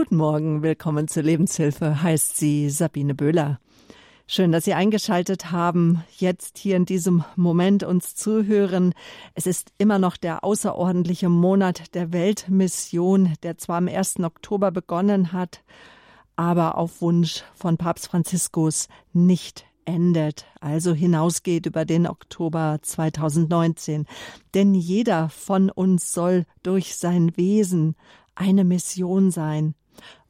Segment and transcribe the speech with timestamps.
[0.00, 3.60] Guten Morgen, willkommen zur Lebenshilfe, heißt sie Sabine Böhler.
[4.26, 8.94] Schön, dass Sie eingeschaltet haben, jetzt hier in diesem Moment uns zuhören.
[9.34, 14.20] Es ist immer noch der außerordentliche Monat der Weltmission, der zwar am 1.
[14.20, 15.62] Oktober begonnen hat,
[16.34, 24.06] aber auf Wunsch von Papst Franziskus nicht endet, also hinausgeht über den Oktober 2019.
[24.54, 27.96] Denn jeder von uns soll durch sein Wesen
[28.34, 29.74] eine Mission sein.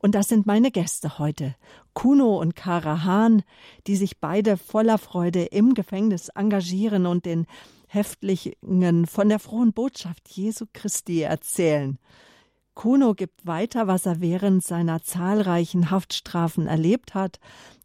[0.02, 1.54] Und das sind meine Gäste heute.
[1.92, 3.42] Kuno und Kara Hahn,
[3.86, 7.46] die sich beide voller Freude im Gefängnis engagieren und den
[7.86, 11.98] Häftlingen von der frohen Botschaft Jesu Christi erzählen.
[12.74, 17.40] Kuno gibt weiter, was er während seiner zahlreichen Haftstrafen erlebt hat,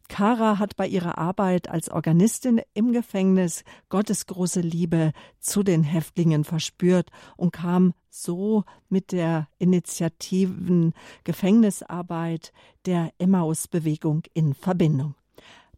[0.08, 6.44] Kara hat bei ihrer Arbeit als Organistin im Gefängnis Gottes große Liebe zu den Häftlingen
[6.44, 10.94] verspürt und kam so mit der Initiativen
[11.24, 12.52] Gefängnisarbeit
[12.86, 15.14] der Emmaus-Bewegung in Verbindung.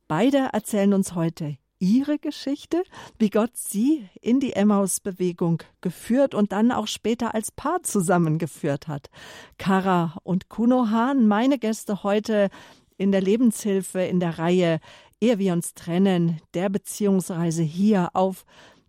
[0.06, 2.83] Beide erzählen uns heute ihre Geschichte,
[3.19, 9.11] wie Gott sie in die Emmaus-Bewegung geführt und dann auch später als Paar zusammengeführt hat.
[9.58, 12.50] Kara und Kuno Hahn, meine Gäste heute
[12.97, 14.80] in der Lebenshilfe in der Reihe
[15.20, 18.45] Ehe wir uns trennen, der Beziehungsreise hier auf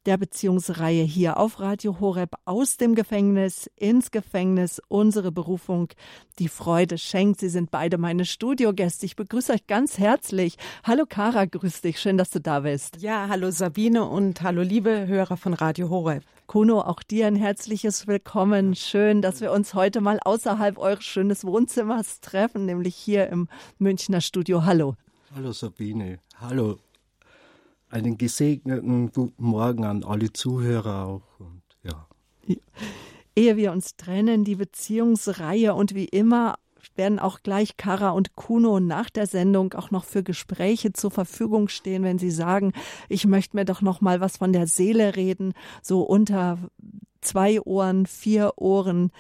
[0.10, 4.82] der Beziehungsreihe hier auf Radio Horeb aus dem Gefängnis ins Gefängnis.
[4.88, 5.90] Unsere Berufung,
[6.40, 7.42] die Freude schenkt.
[7.42, 9.06] Sie sind beide meine Studiogäste.
[9.06, 10.58] Ich begrüße euch ganz herzlich.
[10.84, 12.00] Hallo Kara, grüß dich.
[12.00, 13.04] Schön, dass du da bist.
[13.04, 16.24] Ja, hallo Sabine und hallo liebe Hörer von Radio Horeb.
[16.48, 18.74] Kuno, auch dir ein herzliches Willkommen.
[18.74, 24.22] Schön, dass wir uns heute mal außerhalb eures schönes Wohnzimmers treffen, nämlich hier im Münchner
[24.22, 24.66] Studio.
[24.66, 24.96] Hallo.
[25.36, 26.18] Hallo Sabine.
[26.42, 26.80] Hallo
[27.90, 32.08] einen gesegneten guten Morgen an alle Zuhörer auch und ja.
[33.36, 36.56] Ehe wir uns trennen, die Beziehungsreihe und wie immer
[37.00, 41.70] werden auch gleich Kara und Kuno nach der Sendung auch noch für Gespräche zur Verfügung
[41.70, 42.74] stehen, wenn sie sagen,
[43.08, 46.60] ich möchte mir doch noch mal was von der Seele reden, so unter
[47.22, 49.12] zwei Ohren, vier Ohren.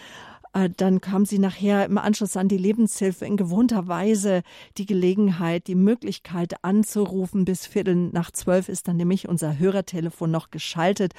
[0.53, 4.41] Äh, dann kam sie nachher im Anschluss an die Lebenshilfe in gewohnter Weise
[4.77, 7.45] die Gelegenheit, die Möglichkeit anzurufen.
[7.45, 11.13] Bis Viertel nach zwölf ist dann nämlich unser Hörertelefon noch geschaltet.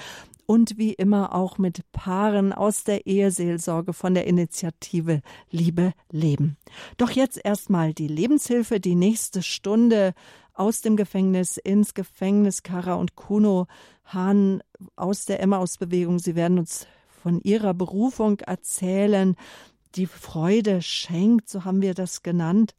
[0.47, 5.21] Und wie immer auch mit Paaren aus der Eheseelsorge von der Initiative
[5.51, 6.57] Liebe Leben.
[6.97, 10.13] Doch jetzt erstmal die Lebenshilfe, die nächste Stunde
[10.55, 12.65] aus dem Gefängnis ins Gefängnis.
[12.65, 13.69] Kara und Kuno
[14.07, 14.61] Hahn
[14.97, 16.19] aus der Emmaus-Bewegung.
[16.19, 16.87] Sie werden uns
[17.23, 19.37] von ihrer Berufung erzählen,
[19.95, 22.75] die Freude schenkt, so haben wir das genannt.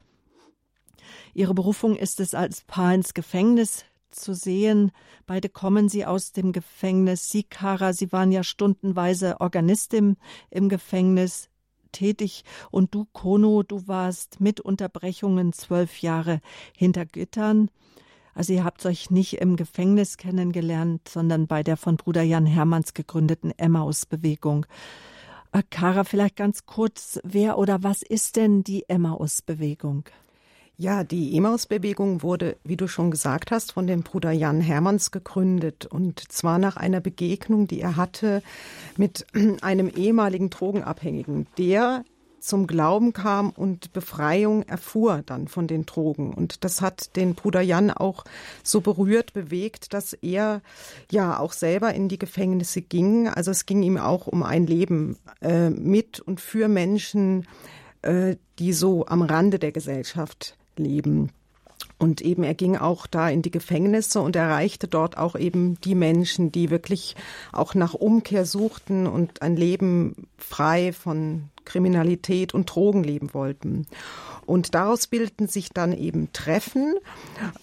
[1.33, 4.91] Ihre Berufung ist es, als Paar ins Gefängnis zu sehen.
[5.25, 7.29] Beide kommen sie aus dem Gefängnis.
[7.29, 10.17] Sie, Kara, sie waren ja stundenweise Organistin
[10.49, 11.49] im Gefängnis
[11.91, 16.41] tätig und du, Kono, du warst mit Unterbrechungen zwölf Jahre
[16.75, 17.69] hinter Gittern.
[18.33, 22.93] Also ihr habt euch nicht im Gefängnis kennengelernt, sondern bei der von Bruder Jan Hermanns
[22.93, 24.65] gegründeten Emmaus-Bewegung.
[25.51, 30.05] Äh, Kara, vielleicht ganz kurz, wer oder was ist denn die Emmaus-Bewegung?
[30.77, 35.85] Ja, die Emmaus-Bewegung wurde, wie du schon gesagt hast, von dem Bruder Jan Hermanns gegründet.
[35.85, 38.41] Und zwar nach einer Begegnung, die er hatte
[38.97, 39.27] mit
[39.61, 42.03] einem ehemaligen Drogenabhängigen, der
[42.41, 46.33] zum Glauben kam und Befreiung erfuhr dann von den Drogen.
[46.33, 48.23] Und das hat den Bruder Jan auch
[48.63, 50.61] so berührt, bewegt, dass er
[51.11, 53.27] ja auch selber in die Gefängnisse ging.
[53.27, 57.47] Also es ging ihm auch um ein Leben äh, mit und für Menschen,
[58.01, 61.31] äh, die so am Rande der Gesellschaft leben.
[62.01, 65.93] Und eben er ging auch da in die Gefängnisse und erreichte dort auch eben die
[65.93, 67.15] Menschen, die wirklich
[67.51, 73.87] auch nach Umkehr suchten und ein Leben frei von Kriminalität und Drogen leben wollten.
[74.45, 76.95] Und daraus bildeten sich dann eben Treffen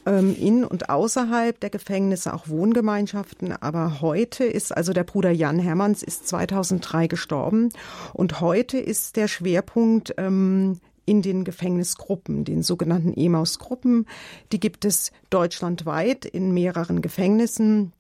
[0.07, 3.53] ähm, in und außerhalb der Gefängnisse, auch Wohngemeinschaften.
[3.53, 7.69] Aber heute ist, also der Bruder Jan Hermanns ist 2003 gestorben.
[8.15, 14.07] Und heute ist der Schwerpunkt ähm, in den Gefängnisgruppen, den sogenannten EMAUS-Gruppen.
[14.53, 17.93] Die gibt es deutschlandweit in mehreren Gefängnissen.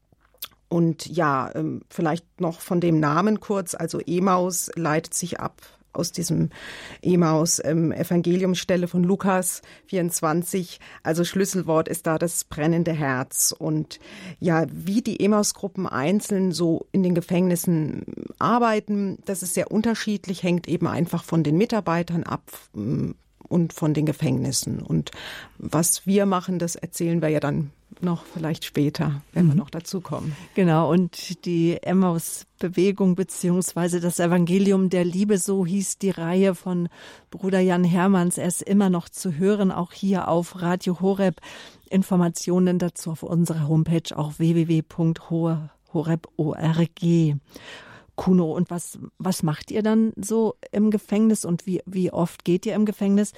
[0.70, 5.60] Und ja, ähm, vielleicht noch von dem Namen kurz, also EMAUS leitet sich ab
[5.92, 6.50] aus diesem
[7.02, 10.80] Emaus ähm, Evangeliumsstelle von Lukas 24.
[11.02, 13.54] Also Schlüsselwort ist da das brennende Herz.
[13.56, 13.98] Und
[14.38, 18.04] ja, wie die Emaus-Gruppen einzeln so in den Gefängnissen
[18.38, 22.42] arbeiten, das ist sehr unterschiedlich, hängt eben einfach von den Mitarbeitern ab,
[23.48, 24.80] und von den Gefängnissen.
[24.80, 25.10] Und
[25.58, 29.50] was wir machen, das erzählen wir ja dann noch vielleicht später, wenn mhm.
[29.50, 30.36] wir noch dazu kommen.
[30.54, 36.88] Genau, und die Emmaus-Bewegung beziehungsweise das Evangelium der Liebe, so hieß die Reihe von
[37.30, 38.38] Bruder Jan Hermanns.
[38.38, 41.40] Er ist immer noch zu hören, auch hier auf Radio Horeb.
[41.90, 45.70] Informationen dazu auf unserer Homepage auch www.horeb.org.
[48.18, 52.66] Kuno, und was, was macht ihr dann so im Gefängnis und wie, wie oft geht
[52.66, 53.32] ihr im Gefängnis?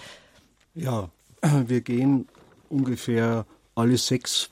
[0.75, 1.11] Ja,
[1.67, 2.27] wir gehen
[2.71, 3.45] ungefähr
[3.75, 4.49] alle sechs,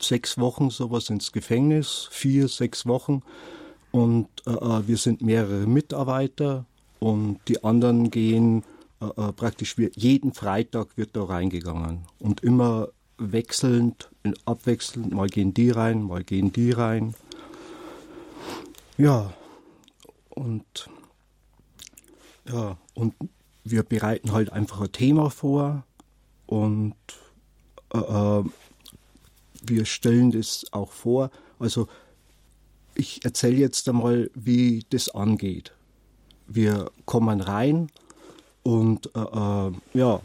[0.00, 3.22] sechs Wochen sowas ins Gefängnis, vier, sechs Wochen.
[3.92, 6.64] Und äh, äh wir sind mehrere Mitarbeiter
[6.98, 8.64] und die anderen gehen
[9.02, 12.88] äh, äh praktisch jeden Freitag wird da reingegangen und immer
[13.18, 14.08] wechselnd,
[14.46, 17.14] abwechselnd, mal gehen die rein, mal gehen die rein.
[18.96, 19.34] Ja,
[20.36, 20.88] und
[22.48, 23.14] ja, und
[23.64, 25.84] wir bereiten halt einfach ein Thema vor
[26.46, 26.94] und
[27.92, 28.44] äh, äh,
[29.62, 31.30] wir stellen das auch vor.
[31.58, 31.88] Also
[32.94, 35.72] ich erzähle jetzt einmal, wie das angeht.
[36.46, 37.90] Wir kommen rein
[38.62, 40.20] und äh, äh, ja,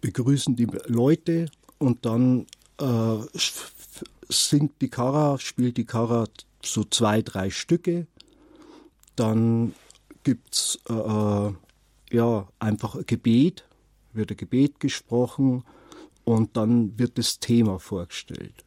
[0.00, 2.46] begrüßen die Leute und dann
[2.78, 3.16] äh,
[4.28, 6.26] singt die Kara, spielt die Kara
[6.62, 8.06] so zwei, drei Stücke.
[9.18, 9.74] Dann
[10.22, 11.52] gibt es äh, äh,
[12.10, 13.64] ja, einfach ein Gebet,
[14.12, 15.64] wird ein Gebet gesprochen
[16.24, 18.64] und dann wird das Thema vorgestellt.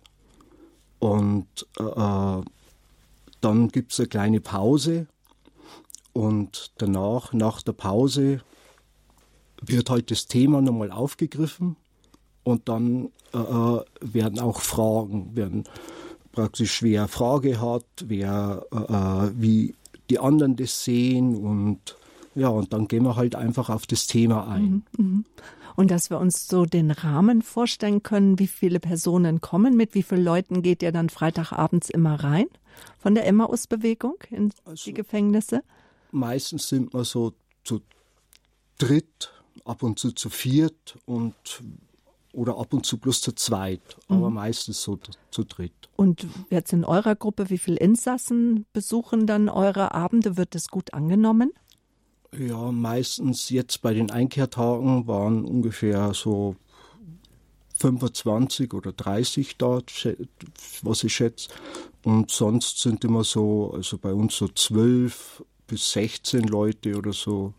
[1.00, 2.44] Und äh, äh
[3.42, 5.07] dann gibt es eine kleine Pause
[6.13, 8.42] und danach, nach der Pause,
[9.62, 11.75] wird halt das Thema nochmal aufgegriffen
[12.44, 15.63] und dann äh, äh, werden auch Fragen, werden
[16.31, 19.75] praktisch wer Frage hat, wer äh, wie
[20.12, 21.98] die anderen das sehen und
[22.36, 24.84] ja, und dann gehen wir halt einfach auf das Thema ein.
[24.98, 25.25] Mhm, mhm.
[25.75, 30.04] Und dass wir uns so den Rahmen vorstellen können, wie viele Personen kommen, mit wie
[30.04, 32.46] vielen Leuten geht ihr dann Freitagabends immer rein
[33.00, 35.63] von der Emmaus-Bewegung in also die Gefängnisse?
[36.12, 37.81] Meistens sind wir so zu
[38.78, 39.31] dritt,
[39.63, 41.36] ab und zu zu viert und
[42.33, 44.36] oder ab und zu bloß zu zweit, aber mhm.
[44.36, 44.98] meistens so
[45.31, 45.74] zu dritt.
[45.95, 50.38] Und jetzt in eurer Gruppe, wie viele Insassen besuchen dann eure Abende?
[50.38, 51.51] Wird es gut angenommen?
[52.38, 56.56] Ja, meistens jetzt bei den Einkehrtagen waren ungefähr so
[57.80, 59.92] 25 oder 30 dort,
[60.81, 61.50] was ich schätze.
[62.04, 67.54] Und sonst sind immer so, also bei uns so 12 bis 16 Leute oder so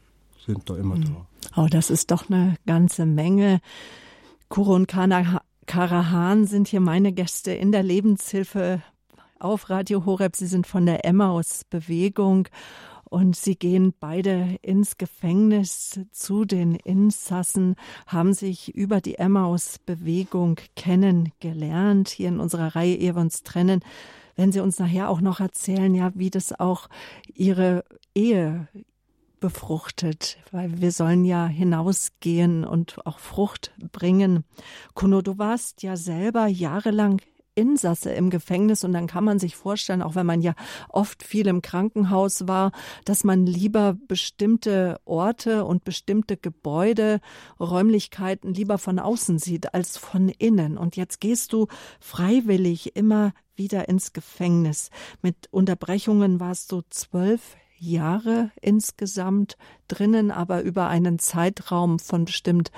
[0.47, 1.05] sind da immer mhm.
[1.05, 1.63] da.
[1.63, 3.61] Oh, das ist doch eine ganze Menge.
[4.53, 8.83] Kuro und Karahan sind hier meine Gäste in der Lebenshilfe
[9.39, 10.37] auf Radio Horeb.
[10.37, 12.49] Sie sind von der Emmaus-Bewegung
[13.09, 17.77] und sie gehen beide ins Gefängnis zu den Insassen,
[18.07, 22.11] haben sich über die Emmaus-Bewegung kennengelernt.
[22.11, 23.81] Hier in unserer Reihe, ehe wir uns trennen,
[24.37, 26.89] wenn Sie uns nachher auch noch erzählen, ja, wie das auch
[27.35, 28.69] Ihre Ehe,
[29.43, 34.45] befruchtet, weil wir sollen ja hinausgehen und auch Frucht bringen.
[34.95, 37.21] Kuno, du warst ja selber jahrelang
[37.55, 40.55] Insasse im Gefängnis und dann kann man sich vorstellen, auch wenn man ja
[40.89, 42.73] oft viel im Krankenhaus war,
[43.05, 47.21] dass man lieber bestimmte Orte und bestimmte Gebäude,
[47.61, 50.79] Räumlichkeiten lieber von außen sieht als von innen.
[50.79, 51.67] Und jetzt gehst du
[52.01, 54.91] freiwillig immer wieder ins Gefängnis.
[55.21, 59.57] Mit Unterbrechungen warst du zwölf Jahre insgesamt
[59.89, 62.71] drinnen, aber über einen Zeitraum von bestimmt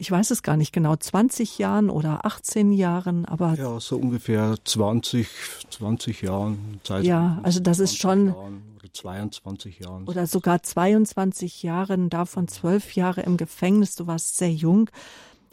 [0.00, 3.54] ich weiß es gar nicht genau, 20 Jahren oder 18 Jahren, aber.
[3.56, 5.28] Ja, so ungefähr 20,
[5.68, 6.80] 20 Jahren.
[6.84, 8.28] Zeit ja, also das ist schon.
[8.28, 10.08] Jahren oder 22 Jahren.
[10.08, 13.94] Oder sogar 22 Jahren, davon zwölf Jahre im Gefängnis.
[13.94, 14.88] Du warst sehr jung.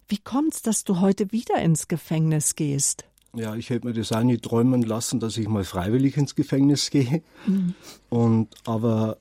[0.07, 3.03] Wie kommt es, dass du heute wieder ins Gefängnis gehst?
[3.37, 6.89] Ja, ich hätte mir das auch nicht träumen lassen, dass ich mal freiwillig ins Gefängnis
[6.89, 7.21] gehe.
[7.45, 7.75] Mhm.
[8.09, 9.17] Und aber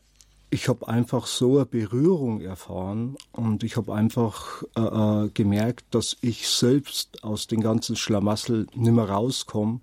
[0.50, 6.16] ich habe einfach so eine Berührung erfahren und ich habe einfach äh, äh, gemerkt, dass
[6.20, 9.80] ich selbst aus den ganzen Schlamassel nicht mehr rauskomme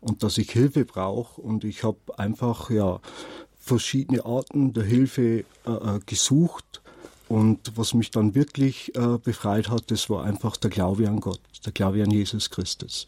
[0.00, 1.40] und dass ich Hilfe brauche.
[1.40, 3.00] Und ich habe einfach ja
[3.58, 6.82] verschiedene Arten der Hilfe äh, äh, gesucht.
[7.28, 11.40] Und was mich dann wirklich äh, befreit hat, das war einfach der Glaube an Gott,
[11.64, 13.04] der Glaube an Jesus Christus.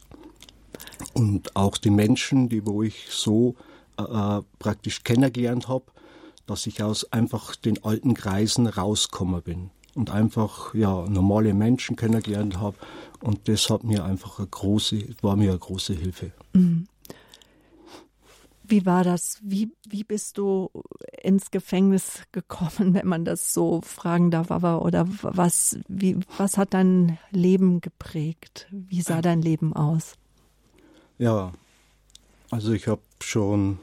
[1.14, 3.54] Und auch die Menschen, die wo ich so
[3.98, 5.84] äh, äh, praktisch kennengelernt habe,
[6.46, 12.58] dass ich aus einfach den alten Kreisen rausgekommen bin und einfach ja normale Menschen kennengelernt
[12.58, 12.76] habe
[13.20, 16.32] und das hat mir einfach eine große war mir eine große Hilfe.
[16.54, 16.86] Mhm.
[18.64, 19.38] Wie war das?
[19.42, 20.70] Wie, wie bist du
[21.20, 24.50] ins Gefängnis gekommen, wenn man das so fragen darf?
[24.50, 28.68] Aber oder was, wie, was hat dein Leben geprägt?
[28.70, 30.14] Wie sah dein Leben aus?
[31.22, 31.52] Ja,
[32.50, 33.78] also ich habe schon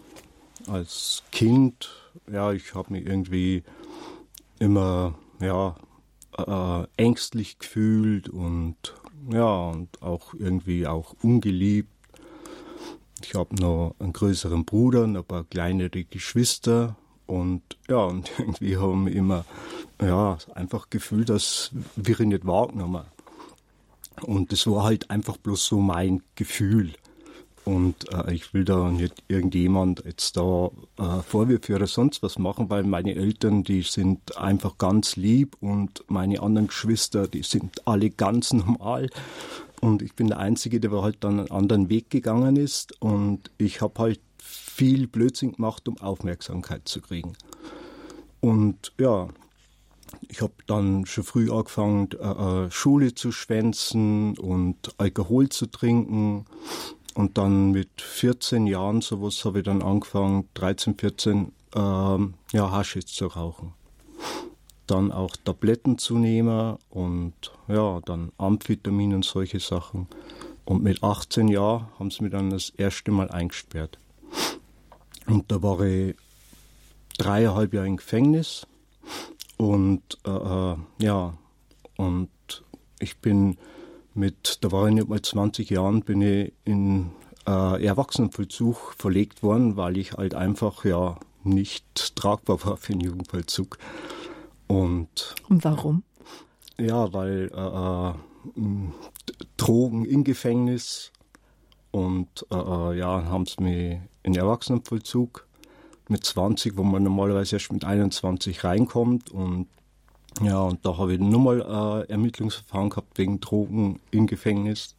[0.67, 1.89] als Kind,
[2.29, 3.63] ja, ich habe mich irgendwie
[4.60, 5.77] immer, ja,
[6.38, 8.75] äh, ängstlich gefühlt und
[9.31, 11.93] ja, und auch irgendwie auch ungeliebt.
[13.24, 19.05] Ich habe noch einen größeren Bruder, ein paar kleinere Geschwister und ja, und irgendwie haben
[19.05, 19.46] wir immer
[20.01, 23.05] ja, einfach gefühlt, dass wir nicht wahrgenommen.
[24.24, 26.96] Und das war halt einfach bloß so mein Gefühl.
[27.70, 32.72] Und äh, ich will da nicht irgendjemand jetzt da äh, Vorwürfe oder sonst was machen,
[32.72, 38.10] weil meine Eltern, die sind einfach ganz lieb und meine anderen Geschwister, die sind alle
[38.10, 39.12] ganz normal.
[39.82, 43.00] Und ich bin der Einzige, der halt dann einen anderen Weg gegangen ist.
[43.04, 47.34] Und ich habe halt viel Blödsinn gemacht, um Aufmerksamkeit zu kriegen.
[48.40, 49.28] Und ja,
[50.28, 56.48] ich habe dann schon früh angefangen, äh, äh Schule zu schwänzen und Alkohol zu trinken.
[57.16, 63.08] Und dann mit 14 Jahren sowas habe ich dann angefangen, 13, 14, ähm, ja, Haschisch
[63.08, 63.74] zu rauchen.
[64.88, 67.34] Dann auch Tabletten zu nehmen und
[67.68, 70.08] ja, dann Amphetamin und solche Sachen.
[70.66, 74.00] Und mit 18 Jahren haben sie mich dann das erste Mal eingesperrt.
[75.28, 76.16] Und da war ich
[77.18, 78.66] dreieinhalb Jahre im Gefängnis.
[79.58, 81.38] Und äh, äh ja,
[81.98, 82.30] und
[83.00, 83.58] ich bin
[84.13, 87.12] mit, da war ich nicht mal 20 Jahren, bin ich in
[87.48, 93.78] äh, Erwachsenenvollzug verlegt worden, weil ich halt einfach ja nicht tragbar war für den Jugendvollzug.
[94.68, 96.04] Und, Und warum?
[96.78, 98.13] Ja, weil äh, äh
[99.58, 101.12] Drogen im Gefängnis
[101.92, 105.46] und äh, äh ja, haben sie mich in Erwachsenenvollzug
[106.08, 109.68] mit 20, wo man normalerweise erst mit 21 reinkommt und
[110.41, 114.96] ja, und da habe ich nochmal äh, Ermittlungsverfahren gehabt wegen Drogen im Gefängnis.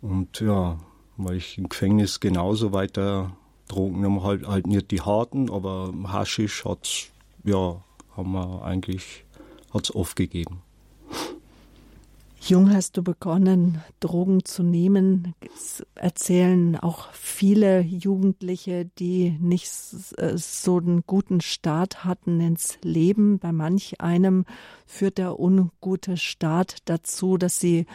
[0.00, 0.78] Und ja,
[1.16, 3.36] weil ich im Gefängnis genauso weiter
[3.68, 7.08] Drogen genommen halt, halt nicht die harten, aber Haschisch hat's,
[7.44, 7.82] ja,
[8.16, 9.24] haben wir eigentlich,
[9.72, 10.62] hat's aufgegeben.
[12.48, 15.34] Jung hast du begonnen, Drogen zu nehmen.
[15.52, 19.68] Es erzählen auch viele Jugendliche, die nicht
[20.16, 23.40] äh, so einen guten Start hatten ins Leben.
[23.40, 24.44] Bei manch einem
[24.86, 27.86] führt der ungute Start dazu, dass sie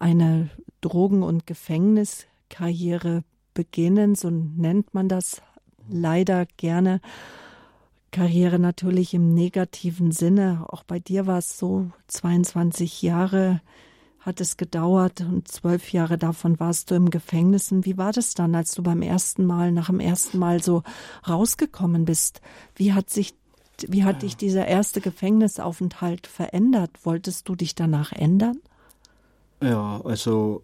[0.00, 3.22] eine Drogen- und Gefängniskarriere
[3.54, 4.16] beginnen.
[4.16, 5.40] So nennt man das
[5.88, 7.00] leider gerne.
[8.14, 10.66] Karriere natürlich im negativen Sinne.
[10.68, 13.60] Auch bei dir war es so, 22 Jahre
[14.20, 17.72] hat es gedauert und zwölf Jahre davon warst du im Gefängnis.
[17.72, 20.84] Und wie war das dann, als du beim ersten Mal, nach dem ersten Mal so
[21.28, 22.40] rausgekommen bist?
[22.76, 23.34] Wie hat sich,
[23.88, 26.92] wie hat dich dieser erste Gefängnisaufenthalt verändert?
[27.02, 28.60] Wolltest du dich danach ändern?
[29.60, 30.62] Ja, also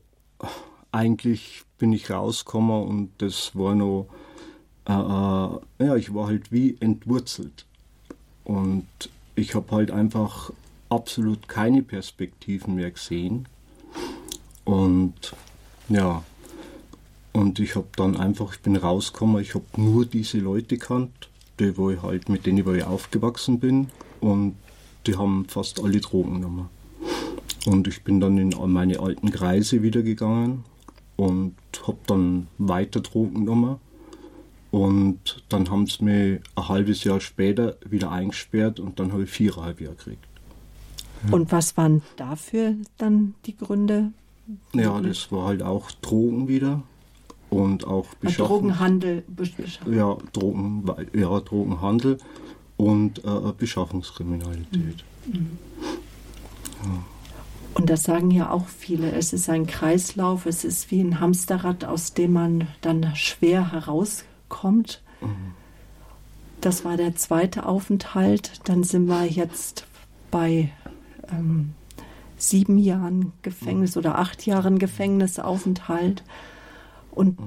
[0.93, 4.07] eigentlich bin ich rausgekommen und das war noch
[4.89, 7.67] äh, äh, ja, ich war halt wie entwurzelt.
[8.45, 8.87] Und
[9.35, 10.53] ich habe halt einfach
[10.89, 13.47] absolut keine Perspektiven mehr gesehen.
[14.65, 15.35] Und
[15.89, 16.23] ja,
[17.33, 21.77] und ich habe dann einfach, ich bin rausgekommen, ich habe nur diese Leute kannt, die
[21.77, 23.89] wo ich halt, mit denen ich aufgewachsen bin.
[24.21, 24.57] Und
[25.07, 26.69] die haben fast alle Drogen genommen.
[27.67, 30.65] Und ich bin dann in meine alten Kreise wieder gegangen
[31.17, 31.55] und
[31.87, 33.77] habe dann weiter Drogen genommen.
[34.71, 39.31] Und dann haben sie mich ein halbes Jahr später wieder eingesperrt und dann habe ich
[39.31, 40.25] viereinhalb Jahre gekriegt.
[41.27, 41.35] Ja.
[41.35, 44.13] Und was waren dafür dann die Gründe?
[44.73, 46.83] Ja, das war halt auch Drogen wieder
[47.51, 48.47] und auch Beschaffung.
[48.47, 49.25] Drogenhandel.
[49.91, 52.19] Ja, Drogen, ja, Drogenhandel
[52.77, 55.05] und äh, Beschaffungskriminalität.
[55.27, 55.59] Mhm.
[56.85, 57.05] Ja.
[57.75, 59.13] Und das sagen ja auch viele.
[59.13, 64.30] Es ist ein Kreislauf, es ist wie ein Hamsterrad, aus dem man dann schwer herauskommt
[64.51, 65.03] kommt.
[66.61, 68.61] Das war der zweite Aufenthalt.
[68.65, 69.87] Dann sind wir jetzt
[70.31, 70.71] bei
[71.31, 71.73] ähm,
[72.37, 76.23] sieben Jahren Gefängnis oder acht Jahren Gefängnisaufenthalt.
[77.11, 77.39] Und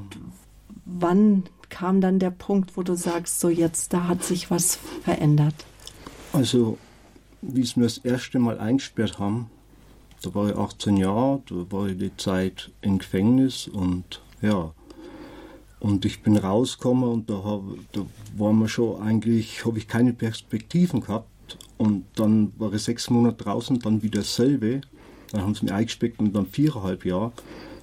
[0.85, 5.55] wann kam dann der Punkt, wo du sagst, so jetzt, da hat sich was verändert?
[6.31, 6.77] Also,
[7.41, 9.49] wie sie mir das erste Mal eingesperrt haben,
[10.21, 14.71] da war ich 18 Jahre, da war ich die Zeit im Gefängnis und ja,
[15.83, 17.61] und ich bin rausgekommen und da, hab,
[17.91, 18.01] da
[18.35, 21.27] war mir schon eigentlich, habe ich keine Perspektiven gehabt.
[21.77, 24.81] Und dann war ich sechs Monate draußen, dann wieder dasselbe.
[25.31, 27.33] Dann haben sie mich eingespeckt und dann viereinhalb Jahre.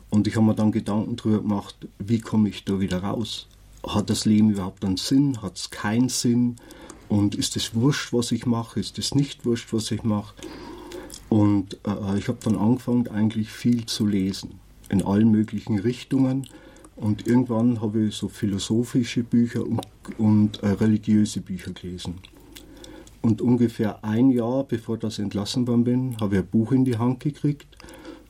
[0.08, 3.46] Und ich habe mir dann Gedanken darüber gemacht, wie komme ich da wieder raus?
[3.86, 6.56] hat das Leben überhaupt einen Sinn, hat es keinen Sinn
[7.08, 10.34] und ist es wurscht, was ich mache, ist es nicht wurscht, was ich mache.
[11.28, 16.46] Und äh, ich habe dann angefangen, eigentlich viel zu lesen, in allen möglichen Richtungen.
[17.00, 19.80] Und irgendwann habe ich so philosophische Bücher und,
[20.18, 22.16] und äh, religiöse Bücher gelesen.
[23.22, 26.98] Und ungefähr ein Jahr bevor das entlassen worden bin, habe ich ein Buch in die
[26.98, 27.66] Hand gekriegt.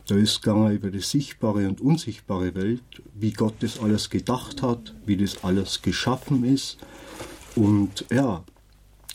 [0.06, 4.94] Da ist gegangen über die sichtbare und unsichtbare Welt, wie Gott das alles gedacht hat,
[5.04, 6.78] wie das alles geschaffen ist
[7.56, 8.44] und ja,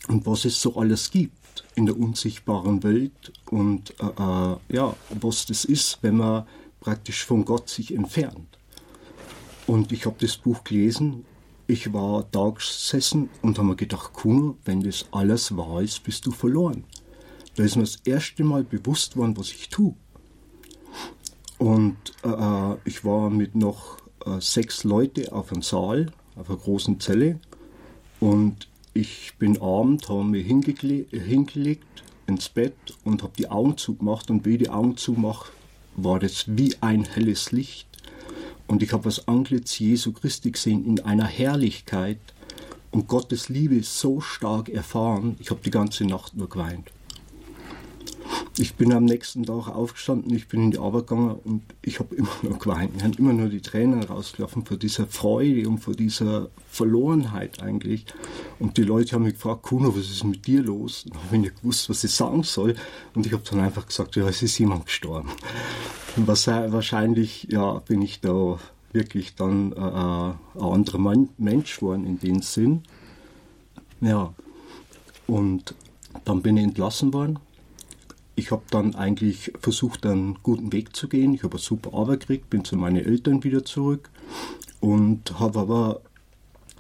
[0.08, 5.46] und was es so alles gibt in der unsichtbaren Welt und äh, äh, ja, was
[5.46, 6.46] das ist, wenn man
[6.80, 8.55] praktisch von Gott sich entfernt.
[9.68, 11.26] Und ich habe das Buch gelesen
[11.68, 16.26] ich war da gesessen und habe mir gedacht, Kuno, wenn das alles wahr ist, bist
[16.26, 16.84] du verloren.
[17.56, 19.96] Da ist mir das erste Mal bewusst worden, was ich tue.
[21.58, 26.60] Und äh, äh ich war mit noch äh, sechs Leuten auf einem Saal, auf einer
[26.60, 27.40] großen Zelle.
[28.20, 34.30] Und ich bin abend, habe mich hingelegt ins Bett und habe die Augen zugemacht.
[34.30, 35.52] Und wie ich die Augen zumache,
[35.96, 37.88] war das wie ein helles Licht.
[38.68, 42.20] Und ich habe das Antlitz Jesu Christi gesehen in einer Herrlichkeit
[42.92, 45.36] und Gottes Liebe so stark erfahren.
[45.40, 46.92] Ich habe die ganze Nacht nur geweint.
[48.58, 52.16] Ich bin am nächsten Tag aufgestanden, ich bin in die Arbeit gegangen und ich habe
[52.16, 52.96] immer nur geweint.
[52.96, 58.06] Mir haben immer nur die Tränen rausgelaufen vor dieser Freude und vor dieser Verlorenheit eigentlich.
[58.58, 61.04] Und die Leute haben mich gefragt, Kuno, was ist mit dir los?
[61.04, 62.76] Und habe ich nicht gewusst, was ich sagen soll.
[63.14, 65.30] Und ich habe dann einfach gesagt, ja, es ist jemand gestorben.
[66.18, 68.58] Wahrscheinlich ja, bin ich da
[68.94, 72.84] wirklich dann äh, äh, ein anderer Mann, Mensch geworden in dem Sinn.
[74.00, 74.34] Ja,
[75.28, 75.76] und
[76.24, 77.40] dann bin ich entlassen worden.
[78.36, 81.34] Ich habe dann eigentlich versucht, einen guten Weg zu gehen.
[81.34, 84.10] Ich habe eine super Arbeit gekriegt, bin zu meinen Eltern wieder zurück
[84.80, 86.02] und habe aber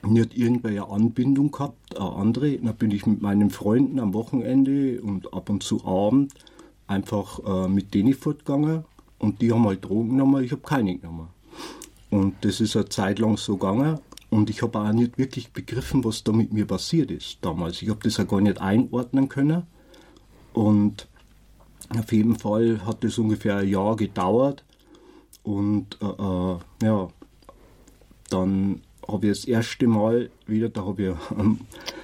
[0.04, 2.58] nicht irgendwelche Anbindung gehabt, eine andere.
[2.58, 6.34] Dann bin ich mit meinen Freunden am Wochenende und ab und zu Abend
[6.88, 8.86] einfach äh, mit denen fortgegangen
[9.20, 11.30] und die haben halt Drogen genommen, ich habe keine genommen.
[12.10, 14.00] Und das ist eine Zeit lang so gegangen.
[14.30, 17.82] Und ich habe auch nicht wirklich begriffen, was da mit mir passiert ist damals.
[17.82, 19.64] Ich habe das ja gar nicht einordnen können.
[20.54, 21.08] Und
[21.90, 24.64] auf jeden Fall hat das ungefähr ein Jahr gedauert.
[25.44, 27.08] Und äh, äh, ja,
[28.30, 31.62] dann habe ich das erste Mal wieder, da habe ich einen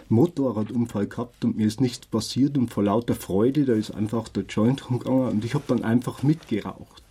[0.09, 4.43] Motorradunfall gehabt und mir ist nichts passiert und vor lauter Freude, da ist einfach der
[4.43, 7.03] Joint umgegangen und ich habe dann einfach mitgeraucht.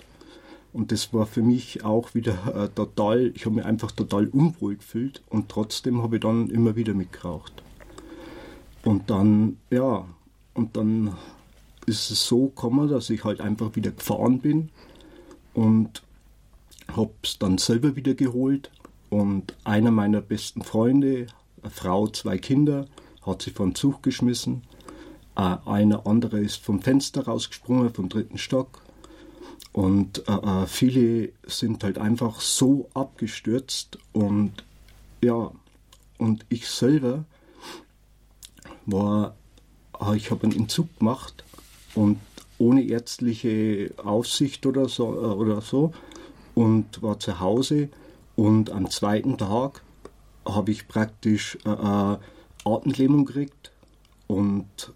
[0.73, 4.77] Und das war für mich auch wieder äh, total, ich habe mich einfach total unwohl
[4.77, 7.63] gefühlt und trotzdem habe ich dann immer wieder mitgeraucht.
[8.85, 10.07] Und dann, ja,
[10.55, 11.17] und dann
[11.87, 14.71] ist es so gekommen, dass ich halt einfach wieder gefahren bin
[15.55, 16.03] und
[16.97, 18.71] habe es dann selber wieder geholt.
[19.11, 21.27] Und einer meiner besten Freunde,
[21.63, 22.87] eine Frau, zwei Kinder,
[23.23, 24.63] hat sich vom Zug geschmissen.
[25.37, 28.83] Äh, einer andere ist vom Fenster rausgesprungen, vom dritten Stock.
[29.73, 34.65] Und äh, äh, viele sind halt einfach so abgestürzt und
[35.23, 35.53] ja,
[36.19, 37.25] und ich selber
[38.87, 39.37] war,
[40.01, 41.45] äh, ich habe einen Entzug gemacht
[41.95, 42.19] und
[42.59, 45.93] ohne ärztliche Aufsicht oder so, äh, oder so
[46.55, 47.91] und war zu Hause
[48.41, 49.83] und am zweiten Tag
[50.47, 52.17] habe ich praktisch äh, äh,
[52.65, 53.71] Atemlähmung gekriegt
[54.29, 54.95] und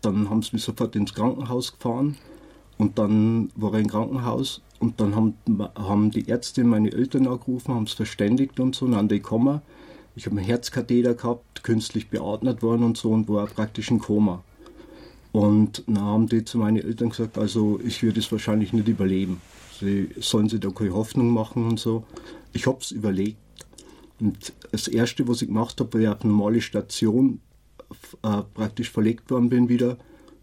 [0.00, 2.16] dann haben sie mich sofort ins Krankenhaus gefahren
[2.78, 5.36] und dann war er im Krankenhaus und dann haben,
[5.76, 9.60] haben die Ärzte meine Eltern angerufen, haben es verständigt und so, und dann die gekommen.
[10.16, 14.42] Ich habe einen Herzkatheter gehabt, künstlich beatmet worden und so und war praktisch in Koma.
[15.30, 19.40] Und dann haben die zu meinen Eltern gesagt, also ich würde es wahrscheinlich nicht überleben.
[19.80, 22.04] Sie sollen sich da keine Hoffnung machen und so.
[22.52, 23.38] Ich habe es überlegt.
[24.20, 27.40] Und das Erste, was ich gemacht habe, war auf eine normale Station
[28.22, 29.96] äh, praktisch verlegt worden bin wieder.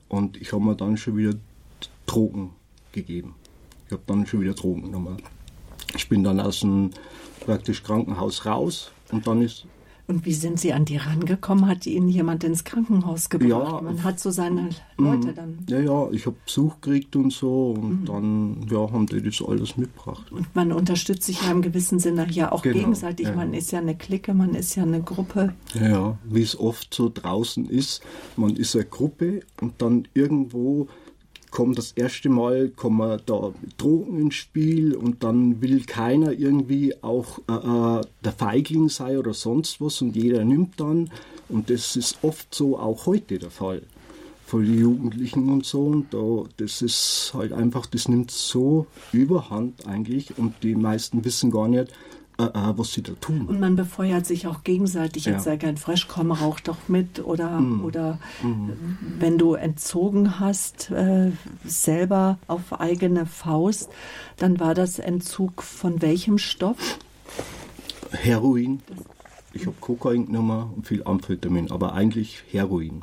[0.10, 1.34] Und ich habe mir dann schon wieder
[2.06, 2.52] Drogen
[2.92, 3.36] gegeben.
[3.86, 5.18] Ich habe dann schon wieder Drogen genommen.
[5.96, 6.92] Ich bin dann aus dem
[7.46, 9.66] praktisch Krankenhaus raus und dann ist
[10.08, 11.68] und wie sind Sie an die rangekommen?
[11.68, 13.50] Hat Ihnen jemand ins Krankenhaus gebracht?
[13.50, 15.60] Ja, Man hat so seine Leute dann.
[15.70, 18.06] Ja, ja, ich habe Besuch gekriegt und so und mhm.
[18.06, 20.32] dann ja, haben die das alles mitgebracht.
[20.32, 23.28] Und man unterstützt sich ja im gewissen Sinne ja auch genau, gegenseitig.
[23.28, 23.36] Ja.
[23.36, 25.54] Man ist ja eine Clique, man ist ja eine Gruppe.
[25.74, 28.02] Ja, ja, wie es oft so draußen ist.
[28.38, 30.88] Man ist eine Gruppe und dann irgendwo
[31.58, 37.40] kommt das erste Mal kommen da Drogen ins Spiel und dann will keiner irgendwie auch
[37.50, 41.10] äh, äh, der Feigling sein oder sonst was und jeder nimmt dann.
[41.50, 43.82] Und das ist oft so auch heute der Fall
[44.46, 45.86] von den Jugendlichen und so.
[45.86, 51.50] Und da, das ist halt einfach, das nimmt so überhand eigentlich und die meisten wissen
[51.50, 51.92] gar nicht,
[52.38, 53.48] äh, was sie da tun.
[53.48, 55.26] Und man befeuert sich auch gegenseitig.
[55.26, 57.24] Jetzt sei kein Fresh, komm, rauch doch mit.
[57.24, 57.84] Oder, mm.
[57.84, 58.70] oder mm.
[59.20, 61.32] wenn du entzogen hast, äh,
[61.66, 63.90] selber auf eigene Faust,
[64.38, 67.00] dann war das Entzug von welchem Stoff?
[68.12, 68.82] Heroin.
[69.54, 73.02] Ich habe Kokain genommen und viel Amphetamin, aber eigentlich Heroin.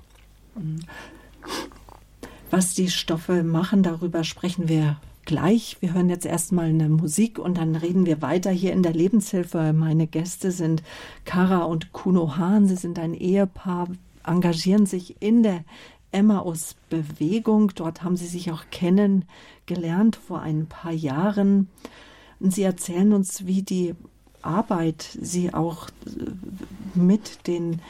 [0.55, 0.81] Mhm.
[2.51, 5.77] Was die Stoffe machen, darüber sprechen wir gleich.
[5.81, 9.73] Wir hören jetzt erstmal eine Musik und dann reden wir weiter hier in der Lebenshilfe.
[9.73, 10.83] Meine Gäste sind
[11.25, 12.67] Kara und Kuno Hahn.
[12.67, 13.89] Sie sind ein Ehepaar,
[14.25, 15.65] engagieren sich in der
[16.13, 17.73] Emmaus-Bewegung.
[17.75, 21.69] Dort haben sie sich auch kennengelernt vor ein paar Jahren.
[22.41, 23.95] Und sie erzählen uns, wie die
[24.43, 25.89] Arbeit sie auch
[26.95, 27.81] mit den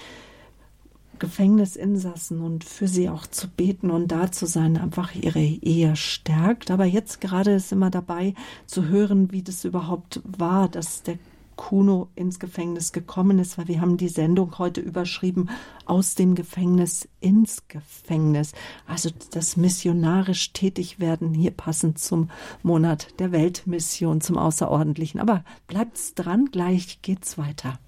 [1.19, 6.71] Gefängnisinsassen und für sie auch zu beten und da zu sein, einfach ihre Ehe stärkt.
[6.71, 8.35] Aber jetzt gerade ist immer dabei
[8.67, 11.19] zu hören, wie das überhaupt war, dass der
[11.57, 15.51] Kuno ins Gefängnis gekommen ist, weil wir haben die Sendung heute überschrieben
[15.85, 18.53] aus dem Gefängnis ins Gefängnis.
[18.87, 22.31] Also das missionarisch tätig werden hier passend zum
[22.63, 25.21] Monat der Weltmission, zum Außerordentlichen.
[25.21, 27.79] Aber bleibt's dran, gleich geht's weiter.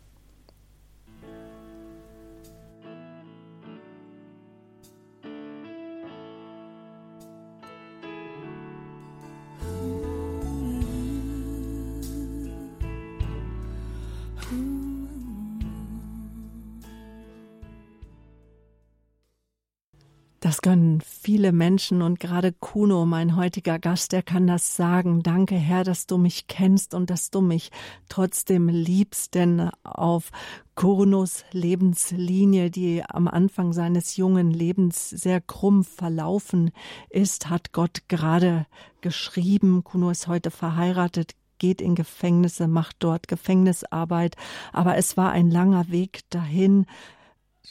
[20.56, 25.22] Das können viele Menschen und gerade Kuno, mein heutiger Gast, der kann das sagen.
[25.22, 27.70] Danke, Herr, dass du mich kennst und dass du mich
[28.08, 30.30] trotzdem liebst, denn auf
[30.74, 36.70] Kunos Lebenslinie, die am Anfang seines jungen Lebens sehr krumm verlaufen
[37.10, 38.64] ist, hat Gott gerade
[39.02, 39.84] geschrieben.
[39.84, 44.36] Kuno ist heute verheiratet, geht in Gefängnisse, macht dort Gefängnisarbeit.
[44.72, 46.86] Aber es war ein langer Weg dahin,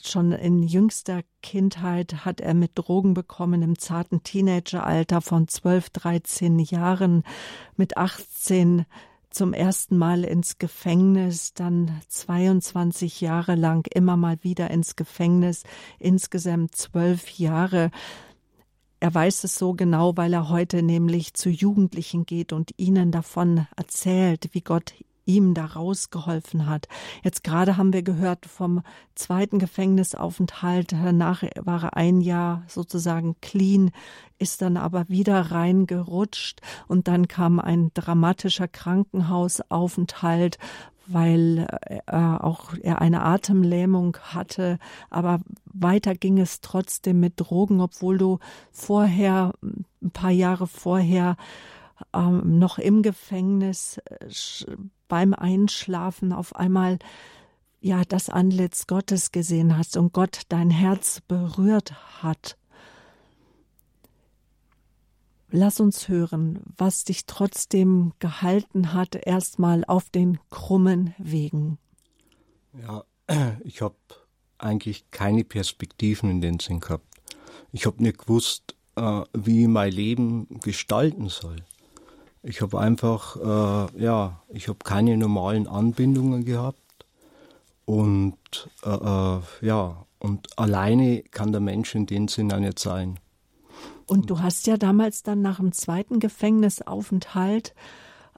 [0.04, 6.60] Schon in jüngster Kindheit hat er mit Drogen bekommen, im zarten Teenageralter von 12, 13
[6.60, 7.24] Jahren,
[7.76, 8.86] mit 18
[9.30, 15.64] zum ersten Mal ins Gefängnis, dann 22 Jahre lang immer mal wieder ins Gefängnis,
[16.00, 17.92] insgesamt zwölf Jahre.
[19.00, 23.68] Er weiß es so genau, weil er heute nämlich zu Jugendlichen geht und ihnen davon
[23.76, 24.94] erzählt, wie Gott
[25.26, 26.88] ihm da rausgeholfen hat.
[27.24, 28.82] Jetzt gerade haben wir gehört vom
[29.16, 30.92] zweiten Gefängnisaufenthalt.
[30.94, 33.92] Danach war er ein Jahr sozusagen clean,
[34.38, 40.58] ist dann aber wieder reingerutscht und dann kam ein dramatischer Krankenhausaufenthalt,
[41.08, 41.68] weil
[42.08, 44.80] äh, auch er eine Atemlähmung hatte.
[45.10, 48.40] Aber weiter ging es trotzdem mit Drogen, obwohl du
[48.72, 51.36] vorher, ein paar Jahre vorher,
[52.14, 54.76] ähm, noch im Gefängnis äh,
[55.08, 57.00] beim Einschlafen auf einmal
[57.80, 62.58] ja das Antlitz Gottes gesehen hast und Gott dein Herz berührt hat.
[65.52, 71.78] Lass uns hören, was dich trotzdem gehalten hat, erstmal auf den krummen Wegen.
[72.74, 73.04] Ja,
[73.64, 73.96] ich habe
[74.58, 77.08] eigentlich keine Perspektiven in den Sinn gehabt.
[77.72, 81.58] Ich habe nicht gewusst, äh, wie mein Leben gestalten soll.
[82.48, 86.78] Ich habe einfach, äh, ja, ich habe keine normalen Anbindungen gehabt
[87.86, 88.38] und
[88.84, 93.20] äh, äh, ja, und alleine kann der Mensch in dem Sinne nicht sein.
[94.06, 97.74] Und du hast ja damals dann nach dem zweiten Gefängnisaufenthalt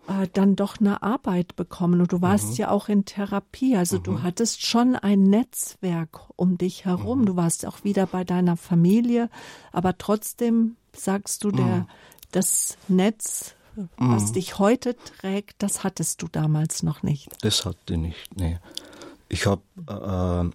[0.08, 2.56] äh, dann doch eine Arbeit bekommen und du warst mhm.
[2.56, 3.76] ja auch in Therapie.
[3.76, 4.04] Also mhm.
[4.04, 7.22] du hattest schon ein Netzwerk um dich herum.
[7.22, 7.26] Mhm.
[7.26, 9.30] Du warst auch wieder bei deiner Familie,
[9.74, 11.88] aber trotzdem sagst du, der, mhm.
[12.32, 13.57] das Netz
[13.98, 14.34] was mhm.
[14.34, 17.30] dich heute trägt, das hattest du damals noch nicht.
[17.42, 18.60] Das hatte ich nicht, nee.
[19.30, 20.50] Ich habe äh,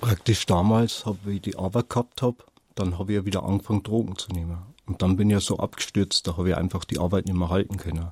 [0.00, 2.38] praktisch damals, hab, wie ich die Arbeit gehabt habe,
[2.74, 4.58] dann habe ich ja wieder angefangen, Drogen zu nehmen.
[4.86, 7.48] Und dann bin ich ja so abgestürzt, da habe ich einfach die Arbeit nicht mehr
[7.48, 8.10] halten können.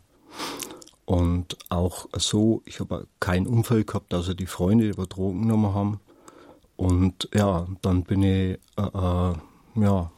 [1.04, 6.00] Und auch so, ich habe keinen Unfall gehabt, also die Freunde über Drogen genommen haben.
[6.76, 9.34] Und ja, dann bin ich äh, äh,
[9.74, 10.10] ja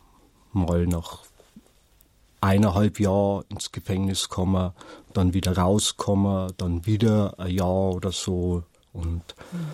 [0.52, 1.24] mal nach
[2.42, 4.72] eineinhalb Jahre ins Gefängnis kommen,
[5.14, 8.64] dann wieder rauskommen, dann wieder ein Jahr oder so.
[8.92, 9.22] Und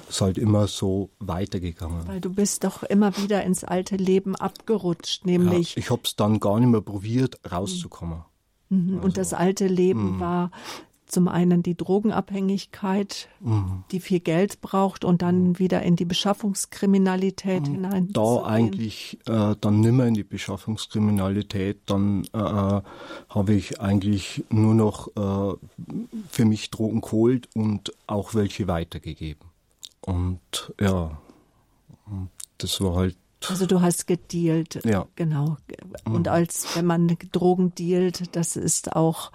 [0.09, 2.07] es ist halt immer so weitergegangen.
[2.07, 5.75] Weil du bist doch immer wieder ins alte Leben abgerutscht, nämlich.
[5.75, 8.23] Ja, ich habe es dann gar nicht mehr probiert, rauszukommen.
[8.69, 8.95] Mhm.
[8.95, 10.21] Also, und das alte Leben mh.
[10.21, 10.51] war
[11.09, 13.85] zum einen die Drogenabhängigkeit, mhm.
[13.91, 17.73] die viel Geld braucht und dann wieder in die Beschaffungskriminalität mhm.
[17.73, 18.09] hinein.
[18.13, 22.83] Da eigentlich äh, dann nimmer in die Beschaffungskriminalität, dann äh, äh,
[23.29, 25.57] habe ich eigentlich nur noch äh,
[26.29, 29.49] für mich Drogen geholt und auch welche weitergegeben.
[30.01, 30.41] Und
[30.81, 31.19] ja,
[32.59, 33.17] das war halt
[33.49, 35.07] also du hast gedealt, ja.
[35.15, 35.57] genau.
[36.05, 36.33] Und mhm.
[36.33, 39.31] als wenn man Drogen dealt, das ist auch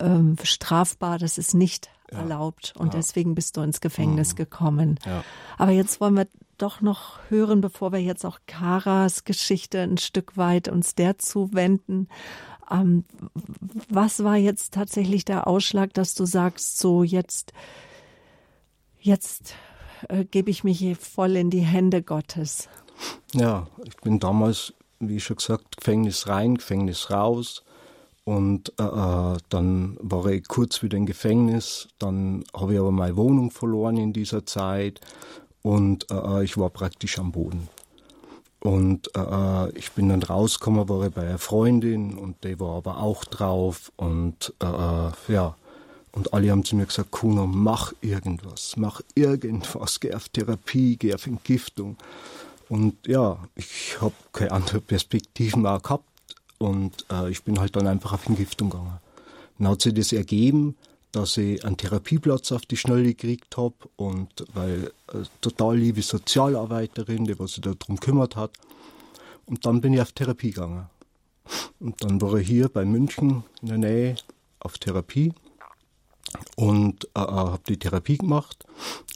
[0.00, 2.18] ähm, strafbar, das ist nicht ja.
[2.18, 2.74] erlaubt.
[2.76, 3.00] Und ja.
[3.00, 4.36] deswegen bist du ins Gefängnis mhm.
[4.36, 4.98] gekommen.
[5.04, 5.24] Ja.
[5.58, 6.26] Aber jetzt wollen wir
[6.58, 12.08] doch noch hören, bevor wir jetzt auch Karas Geschichte ein Stück weit uns der zuwenden.
[12.70, 13.04] Ähm,
[13.88, 17.52] was war jetzt tatsächlich der Ausschlag, dass du sagst, so jetzt,
[18.98, 19.54] jetzt
[20.08, 22.68] äh, gebe ich mich voll in die Hände Gottes?
[23.34, 27.62] Ja, ich bin damals, wie schon gesagt, Gefängnis rein, Gefängnis raus.
[28.26, 31.86] Und äh, äh, dann war ich kurz wieder im Gefängnis.
[32.00, 35.00] Dann habe ich aber meine Wohnung verloren in dieser Zeit.
[35.62, 37.68] Und äh, äh ich war praktisch am Boden.
[38.58, 42.78] Und äh, äh, ich bin dann rausgekommen, war ich bei einer Freundin und die war
[42.78, 43.92] aber auch drauf.
[43.94, 44.52] Und
[45.28, 45.54] ja,
[46.10, 51.14] und alle haben zu mir gesagt, Kuno, mach irgendwas, mach irgendwas, geh auf Therapie, geh
[51.14, 51.96] auf Entgiftung.
[52.68, 56.15] Und ja, ich habe keine andere Perspektiven mehr gehabt
[56.58, 58.98] und äh, ich bin halt dann einfach auf Entgiftung gegangen.
[59.58, 60.76] Dann hat sich das ergeben,
[61.12, 67.24] dass ich einen Therapieplatz auf die Schnelle gekriegt habe und weil äh, total liebe Sozialarbeiterin,
[67.24, 68.50] die was sich darum kümmert hat.
[69.46, 70.90] Und dann bin ich auf Therapie gegangen.
[71.78, 74.16] Und dann war ich hier bei München in der Nähe
[74.60, 75.32] auf Therapie
[76.56, 78.66] und äh, äh habe die Therapie gemacht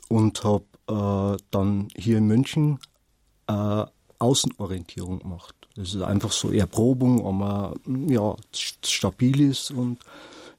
[0.09, 2.79] und habe äh, dann hier in München
[3.47, 3.85] äh,
[4.19, 5.60] Außenorientierung macht.
[5.81, 9.99] Das ist einfach so Erprobung, ob man ja, stabil ist und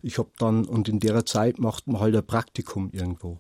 [0.02, 3.38] ich habe dann, und in der Zeit macht man halt ein Praktikum irgendwo.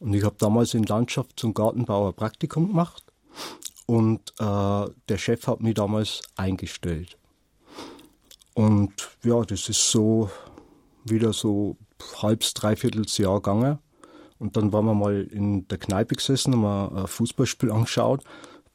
[0.00, 3.04] Und ich habe damals in Landschafts- und Gartenbau ein Praktikum gemacht
[3.84, 7.18] und äh, der Chef hat mich damals eingestellt.
[8.54, 10.30] Und ja, das ist so
[11.04, 11.76] wieder so
[12.22, 13.80] halbs, dreiviertels Jahr gegangen.
[14.38, 18.24] Und dann waren wir mal in der Kneipe gesessen, haben ein Fußballspiel angeschaut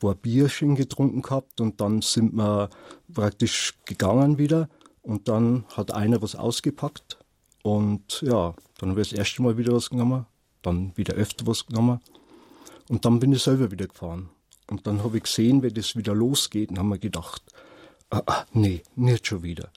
[0.02, 2.70] paar Bierchen getrunken gehabt und dann sind wir
[3.14, 4.68] praktisch gegangen wieder
[5.02, 7.20] und dann hat einer was ausgepackt
[7.64, 10.26] und ja, dann habe ich das erste Mal wieder was genommen,
[10.62, 12.00] dann wieder öfter was genommen
[12.90, 14.30] und dann bin ich selber wieder gefahren.
[14.70, 17.44] Und dann habe ich gesehen, wie das wieder losgeht und habe mir gedacht,
[18.10, 19.70] ah, ah, nee, nicht schon wieder.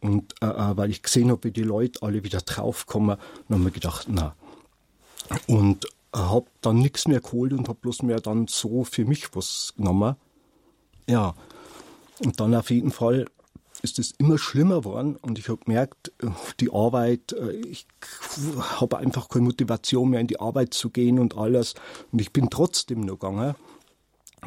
[0.00, 3.16] Und äh, äh weil ich gesehen habe, wie die Leute alle wieder draufkommen,
[3.48, 4.36] dann habe ich gedacht, na.
[5.48, 5.86] Und
[6.16, 10.16] habe dann nichts mehr geholt und habe bloß mehr dann so für mich was genommen.
[11.08, 11.34] Ja,
[12.24, 13.26] und dann auf jeden Fall
[13.82, 16.28] ist es immer schlimmer geworden und ich habe gemerkt, äh,
[16.60, 17.86] die Arbeit, äh, ich
[18.80, 21.74] habe einfach keine Motivation mehr in die Arbeit zu gehen und alles
[22.10, 23.54] und ich bin trotzdem noch gegangen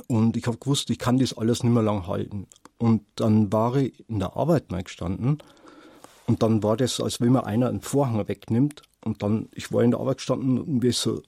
[0.08, 2.47] und ich habe gewusst, ich kann das alles nicht mehr lang halten.
[2.77, 5.39] Und dann war ich in der Arbeit mal gestanden
[6.27, 9.84] und dann war das, als wenn mir einer einen Vorhang wegnimmt und dann, ich war
[9.84, 11.21] in der Arbeit gestanden und mir so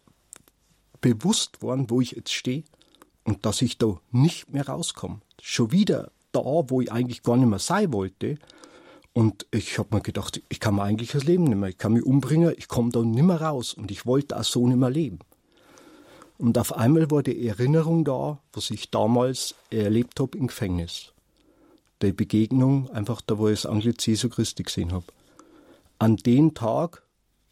[1.02, 2.64] bewusst worden, wo ich jetzt stehe
[3.24, 5.22] und dass ich da nicht mehr rauskomme.
[5.42, 8.38] Schon wieder da, wo ich eigentlich gar nicht mehr sein wollte.
[9.14, 11.94] Und ich habe mir gedacht, ich kann mir eigentlich das Leben nicht mehr, ich kann
[11.94, 14.90] mich umbringen, ich komme da nicht mehr raus und ich wollte auch so nicht mehr
[14.90, 15.20] leben.
[16.38, 21.12] Und auf einmal war die Erinnerung da, was ich damals erlebt habe im Gefängnis.
[22.02, 25.06] Die Begegnung, einfach da, wo ich das Antlitz Jesu Christi gesehen habe.
[26.00, 27.04] An den Tag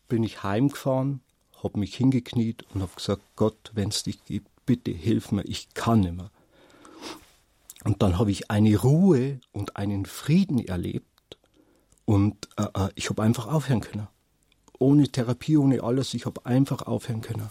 [0.08, 1.22] bin ich heimgefahren
[1.64, 5.74] habe mich hingekniet und habe gesagt, Gott, wenn es dich gibt, bitte hilf mir, ich
[5.74, 6.32] kann nicht mehr.
[7.86, 11.38] Und dann habe ich eine Ruhe und einen Frieden erlebt
[12.06, 14.08] und äh, äh ich habe einfach aufhören können.
[14.80, 17.50] Ohne Therapie, ohne alles, ich habe einfach aufhören können.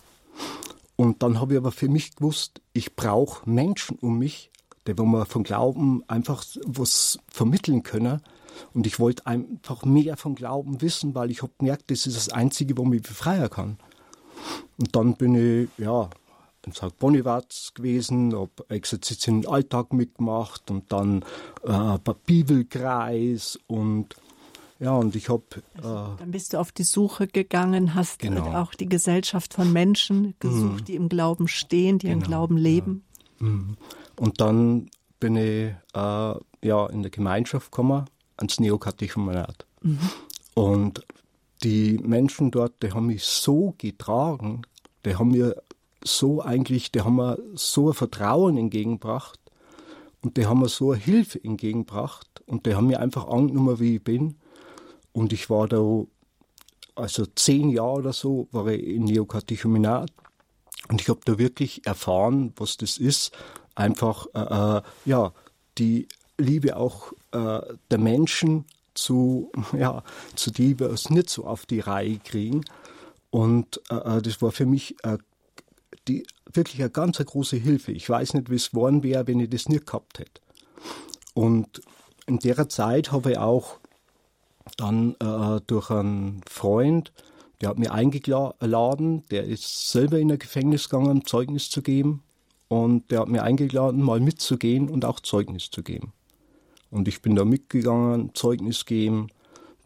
[0.97, 4.51] Und dann habe ich aber für mich gewusst, ich brauche Menschen um mich,
[4.87, 8.21] die wo man von Glauben einfach was vermitteln können.
[8.75, 12.31] Und ich wollte einfach mehr von Glauben wissen, weil ich habe gemerkt, das ist das
[12.31, 13.79] Einzige, wo mich befreien kann.
[14.79, 16.09] Und dann bin ich, ja,
[16.67, 16.99] in St.
[16.99, 21.25] Bonifaz gewesen, habe Exerzitien im Alltag mitgemacht und dann
[21.65, 24.17] äh, Bibelkreis und
[24.81, 25.43] ja, und ich habe.
[25.77, 28.55] Also, äh, dann bist du auf die Suche gegangen, hast genau.
[28.55, 30.85] auch die Gesellschaft von Menschen gesucht, mhm.
[30.85, 32.19] die im Glauben stehen, die genau.
[32.19, 33.05] im Glauben leben.
[33.41, 33.47] Ja.
[33.47, 33.77] Mhm.
[34.17, 38.05] Und dann bin ich äh, ja in der Gemeinschaft gekommen,
[38.37, 39.67] ans Neokatechumenat.
[39.83, 39.99] Mhm.
[40.55, 41.05] Und
[41.63, 44.63] die Menschen dort, die haben mich so getragen,
[45.05, 45.63] die haben mir
[46.05, 49.41] so eigentlich, die haben mir so ein Vertrauen entgegengebracht
[50.23, 53.97] und die haben mir so eine Hilfe entgegengebracht und die haben mir einfach angenommen, wie
[53.97, 54.37] ich bin.
[55.13, 56.05] Und ich war da
[56.95, 60.11] also zehn Jahre oder so, war ich in Neokatechumenat
[60.89, 63.33] und ich habe da wirklich erfahren, was das ist.
[63.75, 65.33] Einfach, äh, äh, ja,
[65.79, 68.65] die Liebe auch äh, der Menschen
[68.99, 70.03] zu, ja,
[70.35, 72.65] zu die wir es nicht so auf die Reihe kriegen.
[73.31, 75.19] Und äh, äh das war für mich äh,
[76.07, 77.93] die, wirklich eine ganz große Hilfe.
[77.93, 80.41] Ich weiß nicht, wie es geworden wäre, wenn ich das nicht gehabt hätte.
[81.35, 81.83] Und
[82.27, 83.79] in der Zeit habe ich auch
[84.77, 87.13] dann äh, durch einen Freund,
[87.61, 92.23] der hat mir eingeladen, der ist selber in ein Gefängnis gegangen, Zeugnis zu geben.
[92.69, 96.13] Und der hat mir eingeladen, mal mitzugehen und auch Zeugnis zu geben.
[96.91, 99.29] Und ich bin da mitgegangen, Zeugnis geben,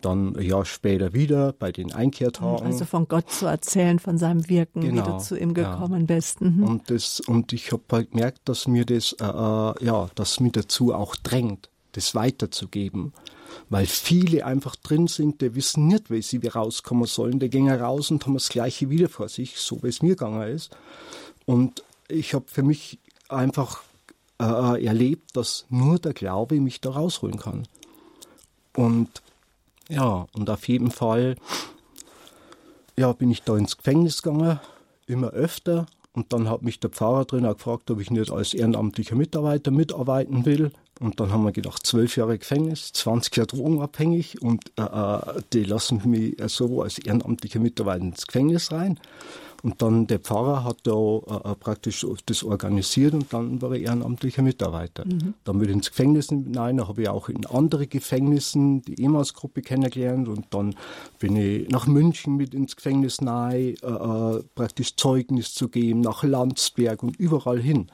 [0.01, 2.67] dann ein Jahr später wieder bei den Einkehrtagen.
[2.67, 6.01] Also von Gott zu erzählen, von seinem Wirken, genau, wie du genau, zu ihm gekommen
[6.01, 6.15] ja.
[6.15, 6.41] bist.
[6.41, 6.65] Mhm.
[6.65, 10.51] Und, das, und ich habe halt gemerkt, dass mir das, äh, äh, ja, dass mir
[10.51, 13.13] dazu auch drängt, das weiterzugeben.
[13.69, 17.39] Weil viele einfach drin sind, die wissen nicht, wie sie wieder rauskommen sollen.
[17.39, 20.49] Die gehen raus und haben das Gleiche wieder vor sich, so wie es mir gegangen
[20.49, 20.77] ist.
[21.45, 23.83] Und ich habe für mich einfach
[24.41, 27.67] äh, erlebt, dass nur der Glaube mich da rausholen kann.
[28.77, 29.23] Und
[29.89, 31.37] ja, und auf jeden Fall
[32.97, 34.61] ja, bin ich da ins Gefängnis gegangen,
[35.07, 35.87] immer öfter.
[36.15, 39.71] Und dann hat mich der Pfarrer drin auch gefragt, ob ich nicht als ehrenamtlicher Mitarbeiter
[39.71, 40.71] mitarbeiten will.
[41.01, 45.65] Und dann haben wir gedacht, zwölf Jahre Gefängnis, 20 Jahre drogenabhängig und äh, äh die
[45.65, 49.01] lassen mich so als ehrenamtlicher Mitarbeiter ins Gefängnis rein.
[49.63, 54.43] Und dann der Pfarrer hat da äh, praktisch das organisiert und dann war er ehrenamtlicher
[54.43, 55.05] Mitarbeiter.
[55.07, 55.35] Mhm.
[55.45, 59.63] Dann bin ich ins Gefängnis hinein, da habe ich auch in andere Gefängnissen die EMAS-Gruppe
[59.63, 60.75] kennengelernt und dann
[61.21, 66.25] bin ich nach München mit ins Gefängnis nahe, äh, äh, praktisch Zeugnis zu geben, nach
[66.25, 67.87] Landsberg und überall hin.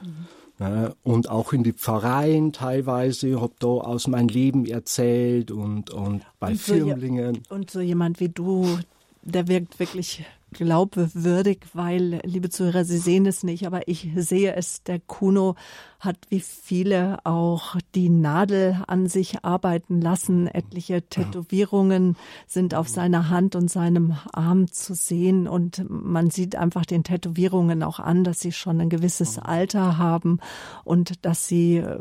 [0.59, 0.93] Mhm.
[1.03, 6.51] und auch in die Pfarreien teilweise, habe da aus meinem Leben erzählt und, und bei
[6.51, 7.43] und so Firmlingen.
[7.47, 8.77] Und so jemand wie du,
[9.23, 14.83] der wirkt wirklich glaubwürdig, weil, liebe Zuhörer, Sie sehen es nicht, aber ich sehe es.
[14.83, 15.55] Der Kuno
[15.99, 20.47] hat wie viele auch die Nadel an sich arbeiten lassen.
[20.47, 22.15] Etliche Tätowierungen
[22.47, 27.83] sind auf seiner Hand und seinem Arm zu sehen und man sieht einfach den Tätowierungen
[27.83, 30.39] auch an, dass sie schon ein gewisses Alter haben
[30.85, 31.99] und dass sie äh,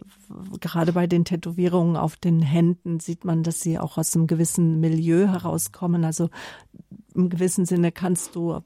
[0.61, 4.79] gerade bei den Tätowierungen auf den Händen sieht man, dass sie auch aus einem gewissen
[4.79, 6.05] Milieu herauskommen.
[6.05, 6.31] Also
[7.19, 8.63] im gewissen Sinne kannst du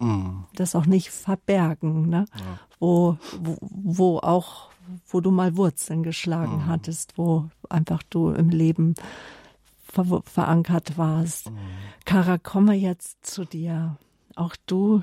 [0.00, 0.44] mm.
[0.54, 2.24] das auch nicht verbergen, ne?
[2.34, 2.58] Ja.
[2.80, 4.70] Wo, wo, wo auch,
[5.06, 6.66] wo du mal Wurzeln geschlagen mm.
[6.66, 8.94] hattest, wo einfach du im Leben
[9.84, 11.50] ver verankert warst.
[11.50, 11.58] Mm.
[12.06, 13.96] Kara, komme jetzt zu dir.
[14.34, 15.02] Auch du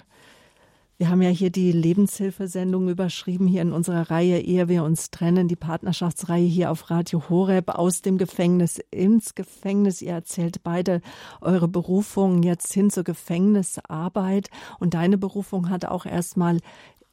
[0.98, 5.48] wir haben ja hier die Lebenshilfesendung überschrieben, hier in unserer Reihe, ehe wir uns trennen,
[5.48, 10.02] die Partnerschaftsreihe hier auf Radio Horeb aus dem Gefängnis ins Gefängnis.
[10.02, 11.02] Ihr erzählt beide
[11.40, 14.50] eure Berufung jetzt hin zur Gefängnisarbeit.
[14.80, 16.60] Und deine Berufung hat auch erstmal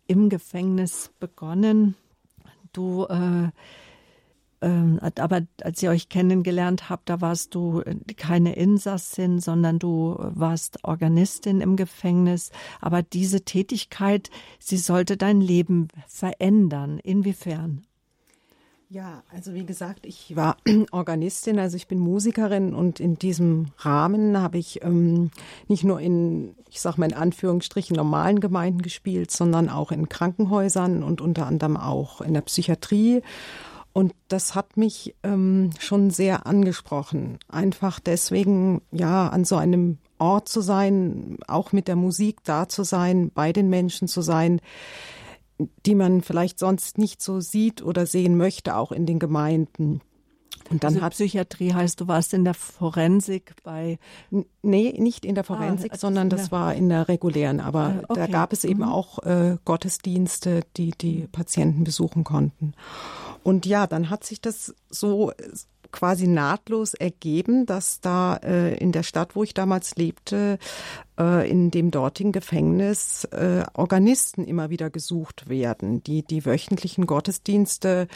[0.06, 1.94] im Gefängnis begonnen.
[2.72, 3.50] Du äh,
[4.66, 10.84] aber als ihr euch kennengelernt habt, da warst du äh, keine Insassin, sondern du warst
[10.84, 12.50] Organistin im Gefängnis.
[12.80, 16.98] Aber diese Tätigkeit, sie sollte dein Leben verändern.
[17.02, 17.84] Inwiefern?
[18.90, 20.56] Ja, also wie gesagt, ich war
[20.92, 25.30] Organistin, also ich bin Musikerin und in diesem Rahmen habe ich ähm,
[25.66, 31.02] nicht nur in, ich sage mal in Anführungsstrichen, normalen Gemeinden gespielt, sondern auch in Krankenhäusern
[31.02, 33.22] und unter anderem auch in der Psychiatrie
[33.94, 37.38] und das hat mich ähm, schon sehr angesprochen.
[37.48, 42.82] Einfach deswegen, ja, an so einem Ort zu sein, auch mit der Musik da zu
[42.82, 44.60] sein, bei den Menschen zu sein,
[45.86, 50.00] die man vielleicht sonst nicht so sieht oder sehen möchte, auch in den Gemeinden.
[50.70, 53.98] Und dann also hat Psychiatrie heißt, du warst in der Forensik bei
[54.62, 58.20] Nee, nicht in der Forensik, ah, sondern das war in der regulären, aber ah, okay.
[58.20, 58.88] da gab es eben mhm.
[58.88, 62.72] auch äh, Gottesdienste, die die Patienten besuchen konnten.
[63.44, 65.30] Und ja, dann hat sich das so
[65.92, 70.58] quasi nahtlos ergeben, dass da äh, in der Stadt, wo ich damals lebte,
[71.20, 78.08] äh, in dem dortigen Gefängnis äh, Organisten immer wieder gesucht werden, die die wöchentlichen Gottesdienste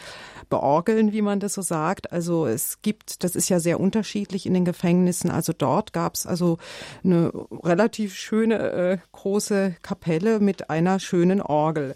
[0.49, 2.11] beorgeln, wie man das so sagt.
[2.11, 5.31] Also es gibt, das ist ja sehr unterschiedlich in den Gefängnissen.
[5.31, 6.57] Also dort gab es also
[7.03, 7.31] eine
[7.63, 11.95] relativ schöne äh, große Kapelle mit einer schönen Orgel.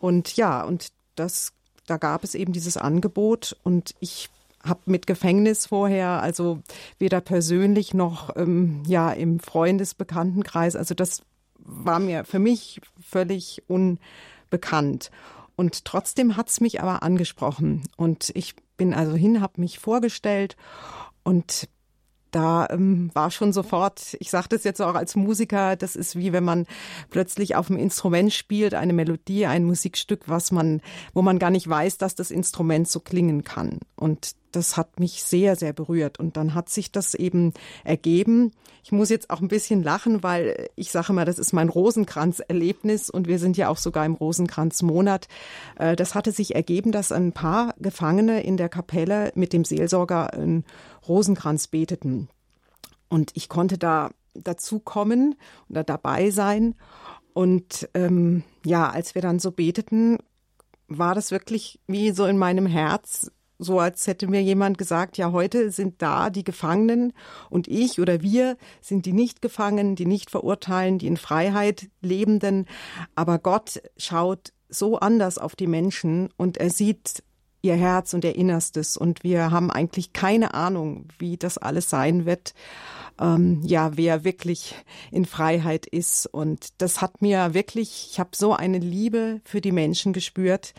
[0.00, 1.54] Und ja, und das
[1.86, 4.30] da gab es eben dieses Angebot und ich
[4.62, 6.60] habe mit Gefängnis vorher, also
[6.98, 11.22] weder persönlich noch ähm, ja im Freundesbekanntenkreis, also das
[11.58, 15.10] war mir für mich völlig unbekannt.
[15.56, 17.82] Und trotzdem hat es mich aber angesprochen.
[17.96, 20.56] Und ich bin also hin, habe mich vorgestellt
[21.22, 21.68] und
[22.34, 26.32] da ähm, war schon sofort, ich sage das jetzt auch als Musiker, das ist wie
[26.32, 26.66] wenn man
[27.10, 30.80] plötzlich auf dem Instrument spielt, eine Melodie, ein Musikstück, was man,
[31.12, 33.78] wo man gar nicht weiß, dass das Instrument so klingen kann.
[33.94, 36.18] Und das hat mich sehr, sehr berührt.
[36.18, 38.52] Und dann hat sich das eben ergeben.
[38.84, 43.10] Ich muss jetzt auch ein bisschen lachen, weil ich sage mal, das ist mein Rosenkranz-Erlebnis
[43.10, 45.28] und wir sind ja auch sogar im Rosenkranz-Monat.
[45.78, 50.32] Äh, das hatte sich ergeben, dass ein paar Gefangene in der Kapelle mit dem Seelsorger
[50.34, 50.64] einen
[51.08, 52.28] Rosenkranz beteten.
[53.08, 55.36] Und ich konnte da dazu kommen
[55.68, 56.74] oder dabei sein.
[57.32, 60.18] Und ähm, ja, als wir dann so beteten,
[60.88, 65.32] war das wirklich wie so in meinem Herz so als hätte mir jemand gesagt, ja,
[65.32, 67.12] heute sind da die Gefangenen
[67.50, 72.66] und ich oder wir sind die nicht Gefangenen, die nicht verurteilen, die in Freiheit lebenden.
[73.14, 77.22] Aber Gott schaut so anders auf die Menschen und er sieht
[77.64, 82.26] ihr Herz und ihr Innerstes und wir haben eigentlich keine Ahnung, wie das alles sein
[82.26, 82.54] wird.
[83.18, 84.74] Ähm, ja, wer wirklich
[85.10, 86.26] in Freiheit ist.
[86.26, 90.74] Und das hat mir wirklich, ich habe so eine Liebe für die Menschen gespürt.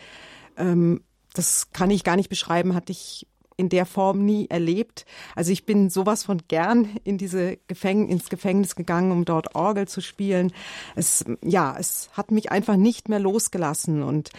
[0.56, 1.00] Ähm,
[1.32, 3.26] das kann ich gar nicht beschreiben, hatte ich
[3.56, 5.06] in der Form nie erlebt.
[5.34, 9.88] Also ich bin sowas von gern in diese Gefäng ins Gefängnis gegangen, um dort Orgel
[9.88, 10.52] zu spielen.
[10.94, 14.30] Es, ja, es hat mich einfach nicht mehr losgelassen und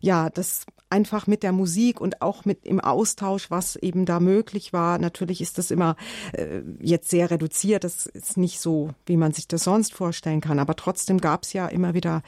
[0.00, 4.72] ja, das einfach mit der Musik und auch mit im Austausch, was eben da möglich
[4.72, 4.98] war.
[4.98, 5.96] Natürlich ist das immer
[6.32, 7.84] äh, jetzt sehr reduziert.
[7.84, 10.58] Das ist nicht so, wie man sich das sonst vorstellen kann.
[10.58, 12.22] Aber trotzdem gab es ja immer wieder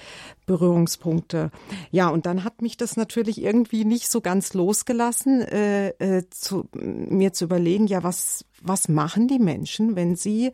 [0.47, 1.51] Berührungspunkte.
[1.91, 6.69] Ja, und dann hat mich das natürlich irgendwie nicht so ganz losgelassen, äh, äh, zu,
[6.73, 10.53] mir zu überlegen, ja, was, was machen die Menschen, wenn sie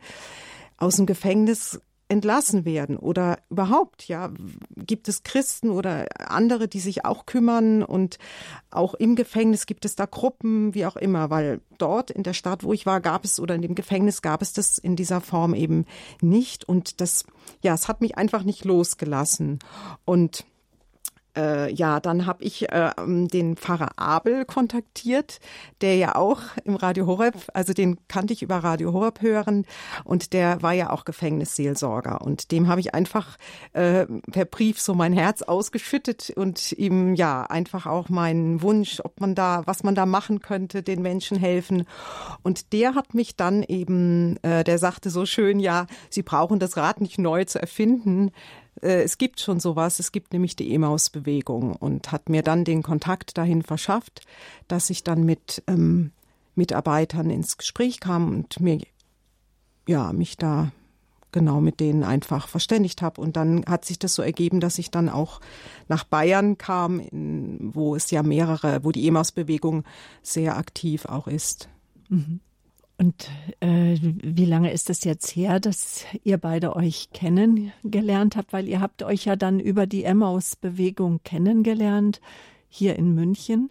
[0.77, 4.31] aus dem Gefängnis entlassen werden oder überhaupt, ja,
[4.75, 8.17] gibt es Christen oder andere, die sich auch kümmern und
[8.71, 12.63] auch im Gefängnis gibt es da Gruppen, wie auch immer, weil dort in der Stadt,
[12.63, 15.53] wo ich war, gab es oder in dem Gefängnis gab es das in dieser Form
[15.53, 15.85] eben
[16.19, 17.25] nicht und das,
[17.61, 19.59] ja, es hat mich einfach nicht losgelassen
[20.03, 20.45] und
[21.39, 25.39] äh, ja, dann habe ich äh, den Pfarrer Abel kontaktiert,
[25.81, 29.65] der ja auch im Radio Horeb, also den kannte ich über Radio Horeb hören
[30.03, 33.37] und der war ja auch Gefängnisseelsorger und dem habe ich einfach
[33.73, 39.21] äh, per Brief so mein Herz ausgeschüttet und ihm ja einfach auch meinen Wunsch, ob
[39.21, 41.85] man da, was man da machen könnte, den Menschen helfen
[42.43, 46.75] und der hat mich dann eben, äh, der sagte so schön, ja, Sie brauchen das
[46.75, 48.31] Rad nicht neu zu erfinden,
[48.81, 53.37] es gibt schon sowas, es gibt nämlich die Emaus-Bewegung und hat mir dann den Kontakt
[53.37, 54.21] dahin verschafft,
[54.67, 56.11] dass ich dann mit ähm,
[56.55, 58.79] Mitarbeitern ins Gespräch kam und mir
[59.87, 60.71] ja mich da
[61.31, 63.21] genau mit denen einfach verständigt habe.
[63.21, 65.41] Und dann hat sich das so ergeben, dass ich dann auch
[65.87, 69.83] nach Bayern kam, in, wo es ja mehrere, wo die Emaus-Bewegung
[70.21, 71.69] sehr aktiv auch ist.
[72.09, 72.39] Mhm.
[72.99, 73.29] Und
[73.61, 78.51] äh, wie lange ist es jetzt her, dass ihr beide euch kennengelernt habt?
[78.51, 82.19] Weil ihr habt euch ja dann über die Emmaus-Bewegung kennengelernt
[82.67, 83.69] hier in München.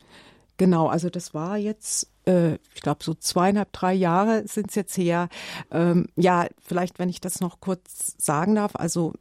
[0.57, 4.97] Genau, also das war jetzt, äh, ich glaube, so zweieinhalb, drei Jahre sind es jetzt
[4.97, 5.29] her.
[5.71, 8.77] Ähm, ja, vielleicht, wenn ich das noch kurz sagen darf.
[8.77, 9.13] Also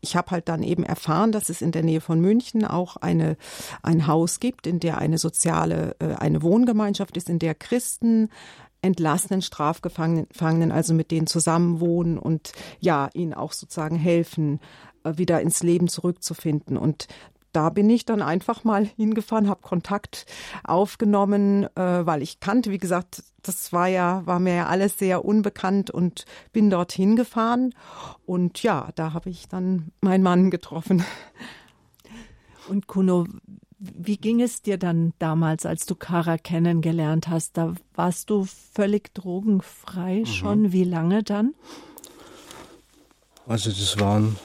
[0.00, 3.36] ich habe halt dann eben erfahren, dass es in der Nähe von München auch eine,
[3.82, 8.30] ein Haus gibt, in der eine soziale, äh, eine Wohngemeinschaft ist, in der Christen
[8.82, 14.60] entlassenen Strafgefangenen, also mit denen zusammenwohnen und ja, ihnen auch sozusagen helfen,
[15.04, 16.76] äh, wieder ins Leben zurückzufinden.
[16.76, 17.08] Und
[17.52, 20.26] da bin ich dann einfach mal hingefahren, habe Kontakt
[20.62, 25.24] aufgenommen, äh, weil ich kannte, wie gesagt, das war ja, war mir ja alles sehr
[25.24, 27.74] unbekannt und bin dorthin gefahren.
[28.26, 31.02] Und ja, da habe ich dann meinen Mann getroffen.
[32.68, 33.26] Und Kuno,
[33.78, 37.56] wie ging es dir dann damals, als du Kara kennengelernt hast?
[37.56, 40.26] Da warst du völlig drogenfrei mhm.
[40.26, 40.72] schon.
[40.72, 41.54] Wie lange dann?
[43.46, 44.36] Also das waren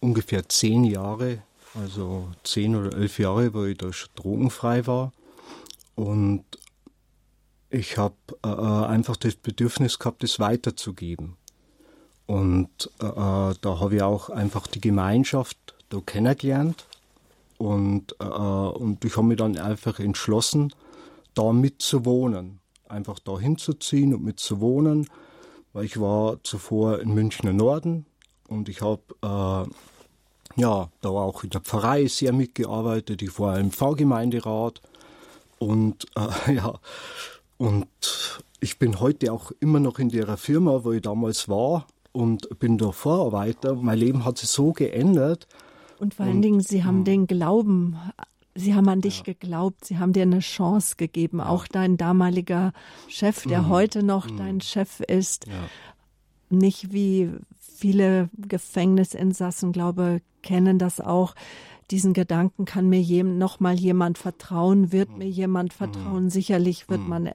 [0.00, 1.42] ungefähr zehn Jahre,
[1.74, 5.12] also zehn oder elf Jahre, wo ich da schon drogenfrei war.
[5.94, 6.44] Und
[7.68, 11.36] ich habe äh, äh, einfach das Bedürfnis gehabt, das weiterzugeben.
[12.26, 15.58] Und äh, äh da habe ich auch einfach die Gemeinschaft
[15.90, 16.86] da kennengelernt
[17.60, 20.72] und, äh, und ich habe mich dann einfach entschlossen,
[21.34, 22.60] da mitzuwohnen.
[22.88, 25.06] Einfach da hinzuziehen und mitzuwohnen,
[25.74, 28.06] weil ich war zuvor in Münchner Norden
[28.48, 33.20] und ich habe äh, ja, da auch in der Pfarrei sehr mitgearbeitet.
[33.20, 34.80] Ich war im Pfarrgemeinderat
[35.58, 36.80] und äh, ja,
[37.58, 37.86] und
[38.60, 42.78] ich bin heute auch immer noch in der Firma, wo ich damals war und bin
[42.78, 43.74] da Vorarbeiter.
[43.74, 45.46] Mein Leben hat sich so geändert,
[46.00, 47.96] und vor allen Dingen, Sie haben den Glauben
[48.54, 49.24] Sie haben an dich ja.
[49.24, 51.40] geglaubt, sie haben dir eine Chance gegeben.
[51.40, 52.72] Auch dein damaliger
[53.08, 53.68] Chef, der mhm.
[53.68, 54.36] heute noch mhm.
[54.36, 55.52] dein Chef ist, ja.
[56.50, 61.34] nicht wie viele Gefängnisinsassen, glaube, kennen das auch.
[61.92, 65.18] Diesen Gedanken kann mir jem, noch mal jemand vertrauen, wird mhm.
[65.18, 66.28] mir jemand vertrauen.
[66.28, 67.30] Sicherlich wird man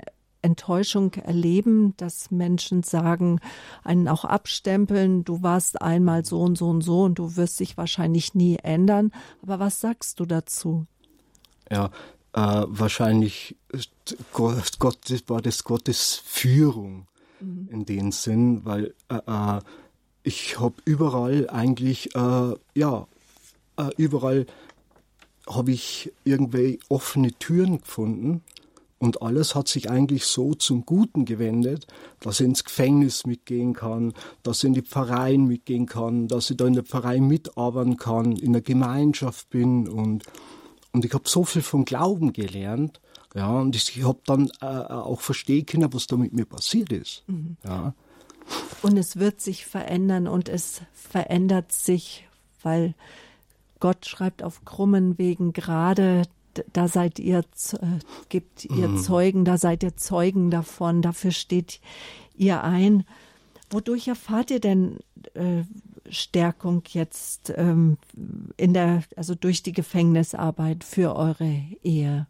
[0.45, 3.39] Enttäuschung erleben, dass Menschen sagen,
[3.83, 7.77] einen auch abstempeln, du warst einmal so und so und so und du wirst dich
[7.77, 9.11] wahrscheinlich nie ändern.
[9.41, 10.85] Aber was sagst du dazu?
[11.71, 11.85] Ja,
[12.33, 13.57] äh, wahrscheinlich
[14.31, 17.07] Gott, Gott, war das Gottes Führung
[17.39, 17.67] mhm.
[17.71, 19.59] in dem Sinn, weil äh, äh
[20.27, 23.07] ich habe überall eigentlich, äh, ja,
[23.77, 24.47] äh, überall
[25.47, 28.41] habe ich irgendwie offene Türen gefunden
[29.05, 31.85] und alles hat sich eigentlich so zum Guten gewendet,
[32.21, 36.57] dass ich ins Gefängnis mitgehen kann, dass ich in die Pfarreien mitgehen kann, dass ich
[36.57, 40.23] da in der Pfarrei mitarbeiten kann, in der Gemeinschaft bin und,
[40.91, 42.99] und ich habe so viel vom Glauben gelernt.
[43.35, 47.23] Ja, und ich habe dann äh, auch verstehen können, was da mit mir passiert ist.
[47.27, 47.57] Mhm.
[47.63, 47.93] Ja.
[48.81, 52.27] Und es wird sich verändern und es verändert sich,
[52.63, 52.95] weil
[53.79, 56.23] Gott schreibt auf krummen Wegen gerade,
[56.73, 57.99] da seid ihr, äh,
[58.29, 58.97] gibt ihr mhm.
[58.97, 61.79] Zeugen, da seid ihr Zeugen davon, dafür steht
[62.35, 63.05] ihr ein.
[63.69, 64.99] Wodurch erfahrt ihr denn
[65.33, 65.63] äh,
[66.09, 67.97] Stärkung jetzt ähm,
[68.57, 72.27] in der, also durch die Gefängnisarbeit für eure Ehe?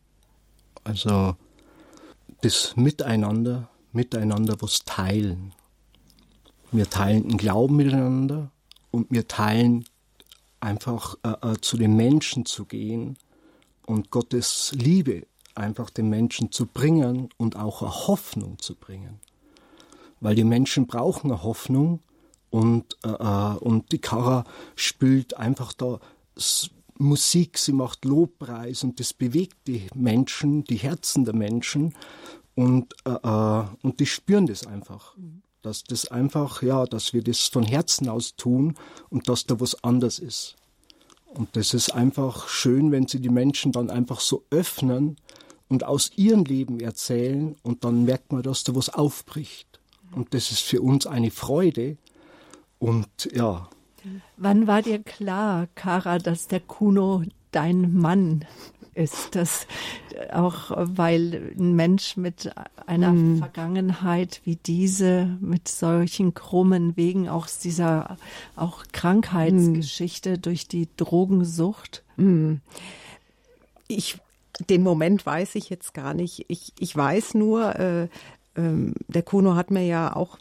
[0.83, 1.35] Also
[2.41, 5.53] das Miteinander, miteinander was teilen.
[6.71, 8.51] Wir teilen den Glauben miteinander
[8.91, 9.85] und wir teilen
[10.59, 13.17] einfach äh, äh, zu den Menschen zu gehen
[13.85, 19.19] und Gottes Liebe einfach den Menschen zu bringen und auch eine Hoffnung zu bringen.
[20.19, 22.01] Weil die Menschen brauchen eine Hoffnung
[22.49, 24.43] und, äh, äh und die Kara
[24.75, 25.99] spielt einfach da
[26.97, 31.93] Musik, sie macht Lobpreis und das bewegt die Menschen, die Herzen der Menschen
[32.55, 35.15] und, äh, äh und die spüren das einfach.
[35.61, 38.75] Dass das einfach, ja, dass wir das von Herzen aus tun
[39.09, 40.55] und dass da was anders ist.
[41.35, 45.17] Und das ist einfach schön, wenn sie die Menschen dann einfach so öffnen
[45.67, 49.79] und aus ihrem Leben erzählen und dann merkt man, dass da was aufbricht.
[50.13, 51.97] Und das ist für uns eine Freude.
[52.79, 53.69] Und ja.
[54.37, 57.23] Wann war dir klar, Kara, dass der Kuno
[57.55, 58.45] dein Mann
[58.93, 59.35] ist.
[59.35, 59.67] Das
[60.31, 62.51] auch, weil ein Mensch mit
[62.85, 63.39] einer mm.
[63.39, 68.17] Vergangenheit wie diese, mit solchen krummen Wegen, auch dieser
[68.55, 70.41] auch Krankheitsgeschichte mm.
[70.41, 72.03] durch die Drogensucht.
[72.15, 72.55] Mm.
[73.87, 74.17] Ich
[74.69, 76.45] den Moment weiß ich jetzt gar nicht.
[76.47, 80.37] Ich, ich weiß nur, äh, äh, der Kuno hat mir ja auch,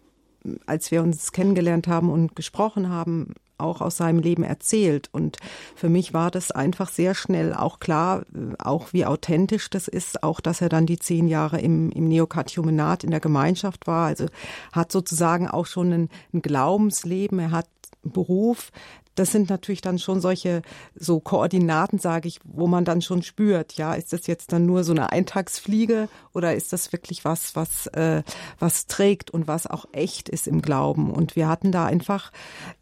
[0.67, 5.09] als wir uns kennengelernt haben und gesprochen haben, auch aus seinem Leben erzählt.
[5.13, 5.37] Und
[5.75, 10.23] für mich war das einfach sehr schnell auch klar, äh, auch wie authentisch das ist,
[10.23, 14.07] auch dass er dann die zehn Jahre im, im Neokatechumenat in der Gemeinschaft war.
[14.07, 14.27] Also
[14.73, 17.69] hat sozusagen auch schon ein, ein Glaubensleben, er hat
[18.03, 18.71] Beruf,
[19.15, 20.63] das sind natürlich dann schon solche
[20.95, 24.85] so Koordinaten, sage ich, wo man dann schon spürt, ja, ist das jetzt dann nur
[24.85, 28.23] so eine Eintagsfliege oder ist das wirklich was, was äh,
[28.59, 31.11] was trägt und was auch echt ist im Glauben?
[31.11, 32.33] Und wir hatten da einfach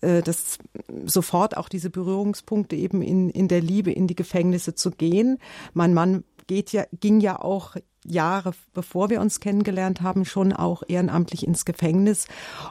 [0.01, 0.59] äh, das
[1.05, 5.39] sofort auch diese Berührungspunkte eben in in der Liebe in die Gefängnisse zu gehen.
[5.75, 10.83] Mein Mann geht ja ging ja auch Jahre bevor wir uns kennengelernt haben, schon auch
[10.89, 12.27] ehrenamtlich ins Gefängnis.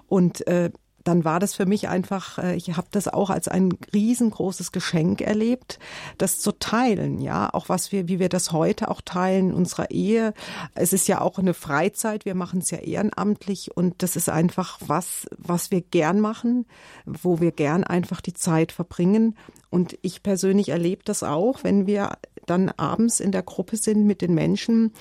[0.07, 0.71] Und äh,
[1.03, 5.21] dann war das für mich einfach, äh, ich habe das auch als ein riesengroßes Geschenk
[5.21, 5.79] erlebt,
[6.17, 9.91] das zu teilen, ja, auch was wir, wie wir das heute auch teilen in unserer
[9.91, 10.33] Ehe.
[10.75, 14.79] Es ist ja auch eine Freizeit, wir machen es ja ehrenamtlich und das ist einfach
[14.85, 16.65] was, was wir gern machen,
[17.05, 19.35] wo wir gern einfach die Zeit verbringen.
[19.69, 24.21] Und ich persönlich erlebe das auch, wenn wir dann abends in der Gruppe sind mit
[24.21, 24.91] den Menschen,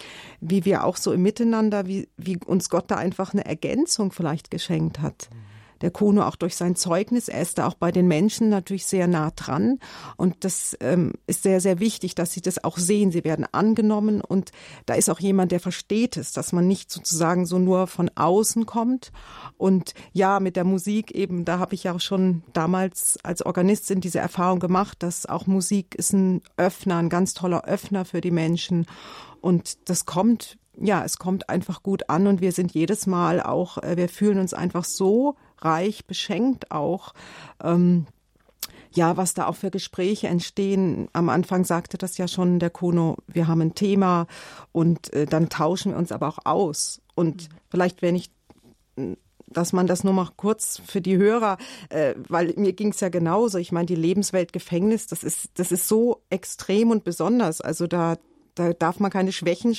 [0.41, 4.51] wie wir auch so im Miteinander, wie, wie uns Gott da einfach eine Ergänzung vielleicht
[4.51, 5.29] geschenkt hat.
[5.33, 5.51] Mhm
[5.81, 7.29] der Kuno auch durch sein Zeugnis.
[7.29, 9.79] Er ist da auch bei den Menschen natürlich sehr nah dran.
[10.17, 13.13] Und das ähm, ist sehr, sehr wichtig, dass sie das auch sehen.
[13.13, 14.51] Sie werden angenommen und
[14.87, 18.67] da ist auch jemand, der versteht es, dass man nicht sozusagen so nur von außen
[18.67, 19.13] kommt.
[19.57, 24.01] Und ja, mit der Musik eben, da habe ich ja auch schon damals als Organistin
[24.01, 28.31] diese Erfahrung gemacht, dass auch Musik ist ein Öffner, ein ganz toller Öffner für die
[28.31, 28.87] Menschen.
[29.41, 33.79] Und das kommt ja, es kommt einfach gut an und wir sind jedes Mal auch,
[33.79, 37.15] äh, wir fühlen uns einfach so reich beschenkt auch.
[37.63, 38.07] Ähm,
[38.93, 41.09] ja, was da auch für Gespräche entstehen.
[41.13, 44.27] Am Anfang sagte das ja schon der Kono, wir haben ein Thema
[44.73, 47.01] und äh, dann tauschen wir uns aber auch aus.
[47.15, 47.55] Und mhm.
[47.71, 48.31] vielleicht, wenn ich
[49.53, 51.59] dass man das nur mal kurz für die Hörer,
[51.89, 53.59] äh, weil mir ging es ja genauso.
[53.59, 57.61] Ich meine, die Lebenswelt Gefängnis, das ist, das ist so extrem und besonders.
[57.61, 58.17] Also da,
[58.61, 59.75] da darf man keine Schwächen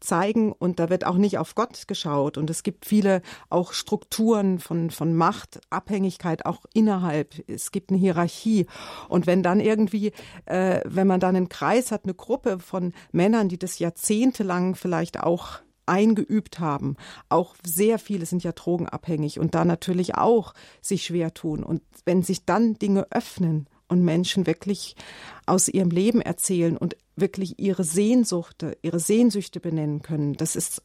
[0.00, 2.38] zeigen und da wird auch nicht auf Gott geschaut.
[2.38, 7.34] Und es gibt viele auch Strukturen von, von Macht, Abhängigkeit auch innerhalb.
[7.48, 8.66] Es gibt eine Hierarchie.
[9.08, 10.12] Und wenn dann irgendwie,
[10.46, 15.20] äh, wenn man dann einen Kreis hat, eine Gruppe von Männern, die das jahrzehntelang vielleicht
[15.20, 16.96] auch eingeübt haben.
[17.30, 20.52] Auch sehr viele sind ja drogenabhängig und da natürlich auch
[20.82, 21.62] sich schwer tun.
[21.62, 24.96] Und wenn sich dann Dinge öffnen und Menschen wirklich
[25.46, 30.82] aus ihrem Leben erzählen und wirklich ihre Sehnsuchte, ihre Sehnsüchte benennen können, das ist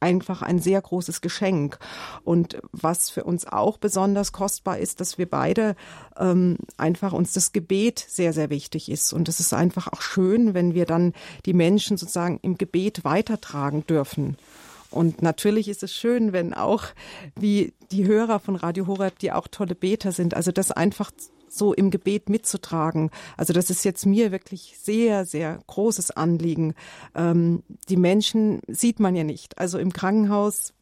[0.00, 1.78] einfach ein sehr großes Geschenk.
[2.24, 5.76] Und was für uns auch besonders kostbar ist, dass wir beide
[6.18, 9.12] ähm, einfach uns das Gebet sehr, sehr wichtig ist.
[9.12, 11.12] Und es ist einfach auch schön, wenn wir dann
[11.46, 14.36] die Menschen sozusagen im Gebet weitertragen dürfen.
[14.90, 16.84] Und natürlich ist es schön, wenn auch
[17.34, 21.10] wie die Hörer von Radio Horeb, die auch tolle Beter sind, also das einfach
[21.52, 23.10] so im Gebet mitzutragen.
[23.36, 26.74] Also das ist jetzt mir wirklich sehr, sehr großes Anliegen.
[27.14, 29.58] Ähm, die Menschen sieht man ja nicht.
[29.58, 30.72] Also im Krankenhaus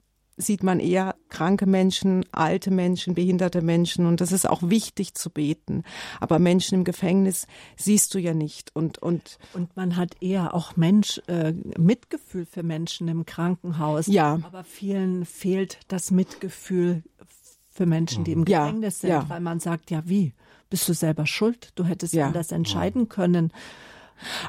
[0.41, 5.31] sieht man eher kranke Menschen, alte Menschen, behinderte Menschen und das ist auch wichtig zu
[5.31, 5.85] beten.
[6.19, 7.47] Aber Menschen im Gefängnis
[7.77, 12.63] siehst du ja nicht und und und man hat eher auch Mensch äh, Mitgefühl für
[12.63, 14.07] Menschen im Krankenhaus.
[14.07, 14.39] Ja.
[14.43, 17.03] Aber vielen fehlt das Mitgefühl
[17.69, 19.29] für Menschen, die im Gefängnis ja, sind, ja.
[19.29, 20.35] weil man sagt ja wie
[20.71, 21.71] bist du selber schuld.
[21.75, 22.27] Du hättest ja.
[22.27, 23.53] anders entscheiden können.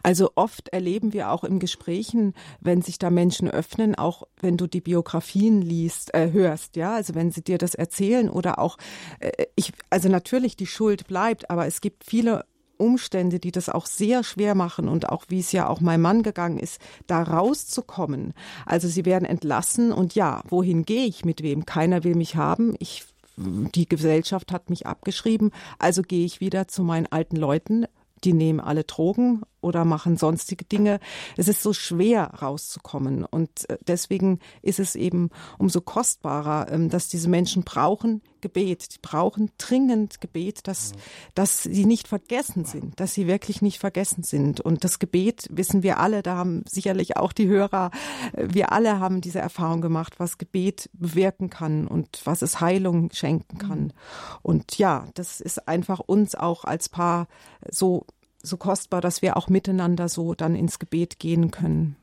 [0.03, 4.67] Also oft erleben wir auch in Gesprächen, wenn sich da Menschen öffnen, auch wenn du
[4.67, 8.77] die Biografien liest, äh, hörst, ja, also wenn sie dir das erzählen oder auch,
[9.19, 12.45] äh, ich, also natürlich die Schuld bleibt, aber es gibt viele
[12.77, 16.23] Umstände, die das auch sehr schwer machen und auch wie es ja auch meinem Mann
[16.23, 18.33] gegangen ist, da rauszukommen.
[18.65, 21.65] Also sie werden entlassen und ja, wohin gehe ich mit wem?
[21.65, 22.75] Keiner will mich haben.
[22.79, 23.05] Ich
[23.41, 27.85] die Gesellschaft hat mich abgeschrieben, also gehe ich wieder zu meinen alten Leuten,
[28.23, 30.99] die nehmen alle Drogen oder machen sonstige Dinge.
[31.37, 37.07] Es ist so schwer rauszukommen und äh, deswegen ist es eben umso kostbarer, ähm, dass
[37.07, 40.91] diese Menschen brauchen Gebet, die brauchen dringend Gebet, dass,
[41.35, 44.59] dass sie nicht vergessen sind, dass sie wirklich nicht vergessen sind.
[44.59, 47.91] Und das Gebet wissen wir alle, da haben sicherlich auch die Hörer,
[48.33, 53.11] äh, wir alle haben diese Erfahrung gemacht, was Gebet bewirken kann und was es Heilung
[53.13, 53.93] schenken kann.
[54.41, 57.27] Und ja, das ist einfach uns auch als Paar
[57.69, 58.05] so
[58.43, 61.95] so kostbar, dass wir auch miteinander so dann ins Gebet gehen können.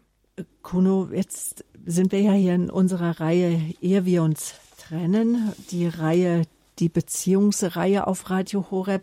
[0.62, 6.42] Kuno, jetzt sind wir ja hier in unserer Reihe, ehe wir uns trennen, die Reihe,
[6.78, 9.02] die Beziehungsreihe auf Radio Horeb.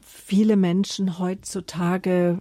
[0.00, 2.38] Viele Menschen heutzutage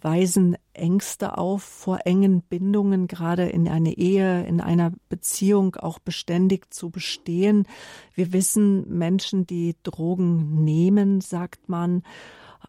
[0.00, 6.72] weisen Ängste auf vor engen Bindungen, gerade in einer Ehe, in einer Beziehung auch beständig
[6.72, 7.66] zu bestehen.
[8.14, 12.02] Wir wissen, Menschen, die Drogen nehmen, sagt man,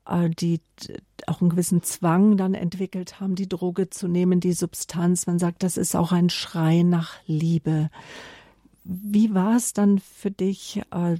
[0.07, 0.61] die
[1.27, 5.27] auch einen gewissen Zwang dann entwickelt haben, die Droge zu nehmen, die Substanz.
[5.27, 7.89] Man sagt, das ist auch ein Schrei nach Liebe.
[8.83, 11.17] Wie war es dann für dich, äh,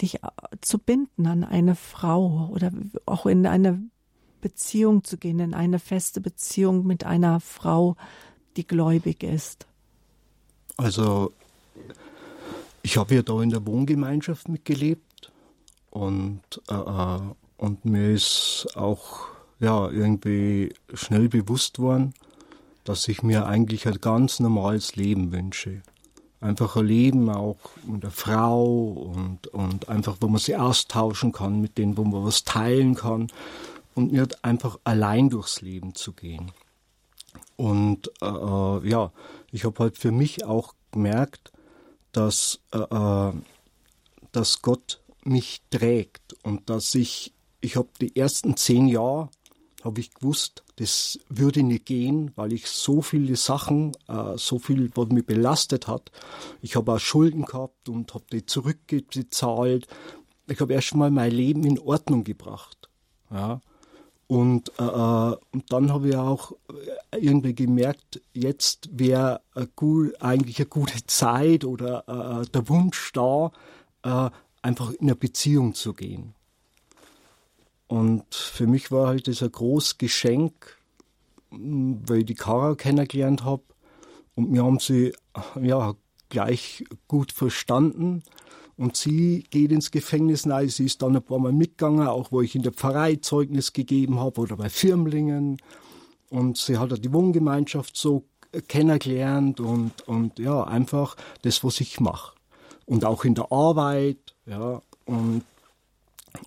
[0.00, 0.28] dich äh,
[0.60, 2.72] zu binden an eine Frau oder
[3.06, 3.80] auch in eine
[4.40, 7.96] Beziehung zu gehen, in eine feste Beziehung mit einer Frau,
[8.56, 9.66] die gläubig ist?
[10.76, 11.32] Also
[12.82, 15.30] ich habe ja da in der Wohngemeinschaft mitgelebt
[15.90, 17.18] und äh,
[17.60, 19.26] und mir ist auch
[19.58, 22.14] ja, irgendwie schnell bewusst worden,
[22.84, 25.82] dass ich mir eigentlich ein ganz normales Leben wünsche.
[26.40, 31.60] Einfach ein Leben auch mit der Frau und, und einfach, wo man sich austauschen kann,
[31.60, 33.26] mit denen, wo man was teilen kann
[33.94, 36.52] und nicht einfach allein durchs Leben zu gehen.
[37.56, 39.12] Und äh, ja,
[39.52, 41.52] ich habe halt für mich auch gemerkt,
[42.12, 43.32] dass, äh, äh,
[44.32, 49.28] dass Gott mich trägt und dass ich ich habe die ersten zehn Jahre
[49.84, 54.90] habe ich gewusst, das würde nicht gehen, weil ich so viele Sachen, äh, so viel,
[54.94, 56.10] was mich belastet hat.
[56.60, 59.86] Ich habe auch Schulden gehabt und habe die zurückgezahlt.
[60.48, 62.88] Ich habe erst mal mein Leben in Ordnung gebracht.
[63.30, 63.60] Ja.
[64.26, 66.52] Und, äh, äh und dann habe ich auch
[67.12, 69.40] irgendwie gemerkt, jetzt wäre
[70.20, 72.04] eigentlich eine gute Zeit oder
[72.42, 73.50] äh, der Wunsch da,
[74.02, 74.30] äh,
[74.62, 76.34] einfach in eine Beziehung zu gehen.
[77.90, 80.78] Und für mich war halt das ein großes Geschenk,
[81.50, 83.64] weil ich die Kara kennengelernt habe.
[84.36, 85.12] Und wir haben sie
[85.60, 85.94] ja,
[86.28, 88.22] gleich gut verstanden.
[88.76, 90.68] Und sie geht ins Gefängnis rein.
[90.68, 94.20] Sie ist dann ein paar Mal mitgegangen, auch wo ich in der Pfarrei Zeugnis gegeben
[94.20, 95.60] habe oder bei Firmlingen.
[96.28, 98.22] Und sie hat die Wohngemeinschaft so
[98.68, 102.36] kennengelernt und, und ja, einfach das, was ich mache.
[102.86, 105.42] und auch in der Arbeit, ja, und,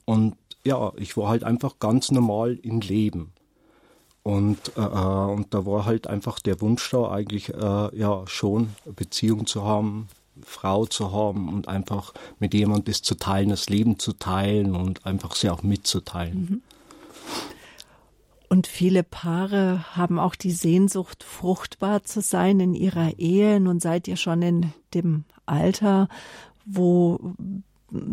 [0.06, 0.36] und
[0.66, 3.34] ja, ich war halt einfach ganz normal im Leben.
[4.24, 8.70] Und, äh, äh, und da war halt einfach der Wunsch da, eigentlich äh, ja schon
[8.86, 10.08] eine Beziehung zu haben,
[10.42, 15.06] Frau zu haben und einfach mit jemandem das zu teilen, das Leben zu teilen und
[15.06, 16.40] einfach sie auch mitzuteilen.
[16.40, 16.62] Mhm.
[18.50, 23.60] Und viele Paare haben auch die Sehnsucht, fruchtbar zu sein in ihrer Ehe.
[23.60, 26.08] Nun seid ihr schon in dem Alter,
[26.64, 27.34] wo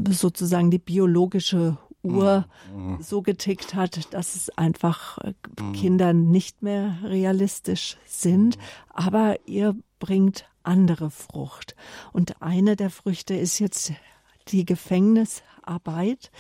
[0.09, 2.99] sozusagen die biologische Uhr mhm.
[3.01, 5.73] so getickt hat, dass es einfach äh, mhm.
[5.73, 8.57] Kindern nicht mehr realistisch sind.
[8.57, 8.63] Mhm.
[8.89, 11.75] Aber ihr bringt andere Frucht.
[12.13, 13.93] Und eine der Früchte ist jetzt
[14.49, 16.31] die Gefängnisarbeit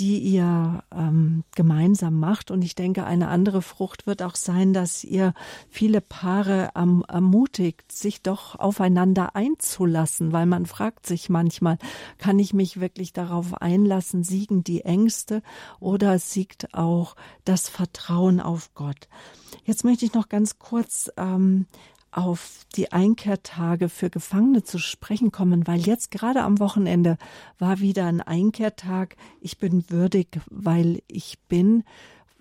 [0.00, 2.50] die ihr ähm, gemeinsam macht.
[2.50, 5.34] Und ich denke, eine andere Frucht wird auch sein, dass ihr
[5.68, 11.76] viele Paare ähm, ermutigt, sich doch aufeinander einzulassen, weil man fragt sich manchmal,
[12.16, 15.42] kann ich mich wirklich darauf einlassen, siegen die Ängste
[15.80, 19.06] oder siegt auch das Vertrauen auf Gott?
[19.64, 21.66] Jetzt möchte ich noch ganz kurz ähm,
[22.12, 27.18] auf die Einkehrtage für Gefangene zu sprechen kommen, weil jetzt gerade am Wochenende
[27.58, 29.16] war wieder ein Einkehrtag.
[29.40, 31.84] Ich bin würdig, weil ich bin.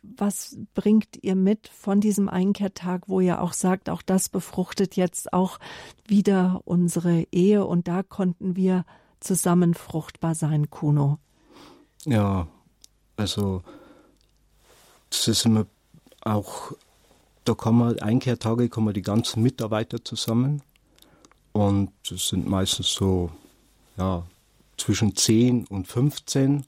[0.01, 5.33] Was bringt ihr mit von diesem Einkehrtag, wo ihr auch sagt, auch das befruchtet jetzt
[5.33, 5.59] auch
[6.07, 8.85] wieder unsere Ehe und da konnten wir
[9.19, 11.19] zusammen fruchtbar sein, Kuno?
[12.05, 12.47] Ja,
[13.17, 13.61] also
[15.09, 15.65] das ist immer
[16.21, 16.71] auch
[17.45, 20.61] da kommen Einkehrtage kommen die ganzen Mitarbeiter zusammen
[21.51, 23.31] und es sind meistens so
[23.97, 24.25] ja,
[24.77, 26.65] zwischen 10 und 15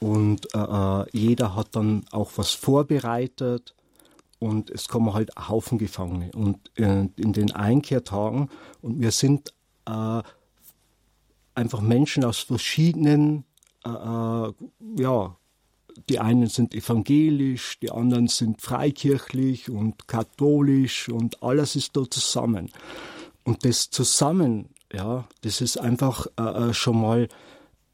[0.00, 3.74] und äh, äh, jeder hat dann auch was vorbereitet
[4.38, 8.50] und es kommen halt Haufen Gefangene und äh, in den Einkehrtagen
[8.82, 9.54] und wir sind
[9.86, 10.22] äh,
[11.54, 13.44] einfach Menschen aus verschiedenen
[13.86, 14.52] äh, äh,
[14.98, 15.36] ja,
[16.08, 22.70] die einen sind evangelisch, die anderen sind freikirchlich und katholisch und alles ist da zusammen.
[23.44, 27.28] Und das zusammen, ja, das ist einfach äh, äh schon mal,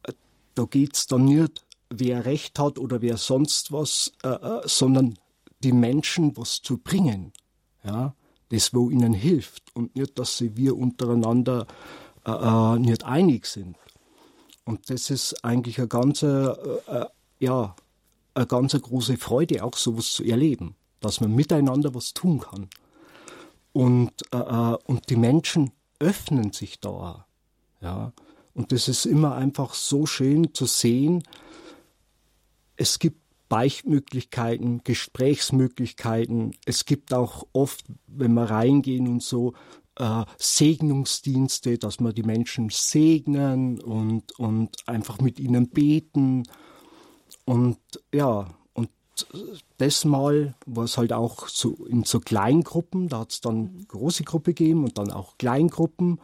[0.05, 0.13] äh,
[0.55, 5.19] da geht's dann nicht, wer Recht hat oder wer sonst was, äh, äh, sondern
[5.63, 7.33] die Menschen was zu bringen,
[7.85, 8.15] ja,
[8.49, 11.67] das wo ihnen hilft und nicht, dass sie wir untereinander
[12.25, 13.77] äh, nicht einig sind.
[14.65, 17.75] Und das ist eigentlich eine ganze, ja,
[18.35, 22.69] eine ganz große Freude, auch sowas zu erleben, dass man miteinander was tun kann.
[23.73, 27.27] Und, äh, äh, und die Menschen öffnen sich da.
[27.81, 28.13] Ja.
[28.55, 31.23] Und das ist immer einfach so schön zu sehen.
[32.77, 36.53] Es gibt Beichtmöglichkeiten, Gesprächsmöglichkeiten.
[36.65, 39.55] Es gibt auch oft, wenn wir reingehen und so,
[39.97, 46.45] äh, Segnungsdienste, dass wir die Menschen segnen und, und einfach mit ihnen beten
[47.51, 47.79] und
[48.15, 48.91] ja, und
[49.79, 53.89] das Mal war es halt auch so in so Kleingruppen, da hat es dann mhm.
[53.89, 56.21] große Gruppe gegeben und dann auch Kleingruppen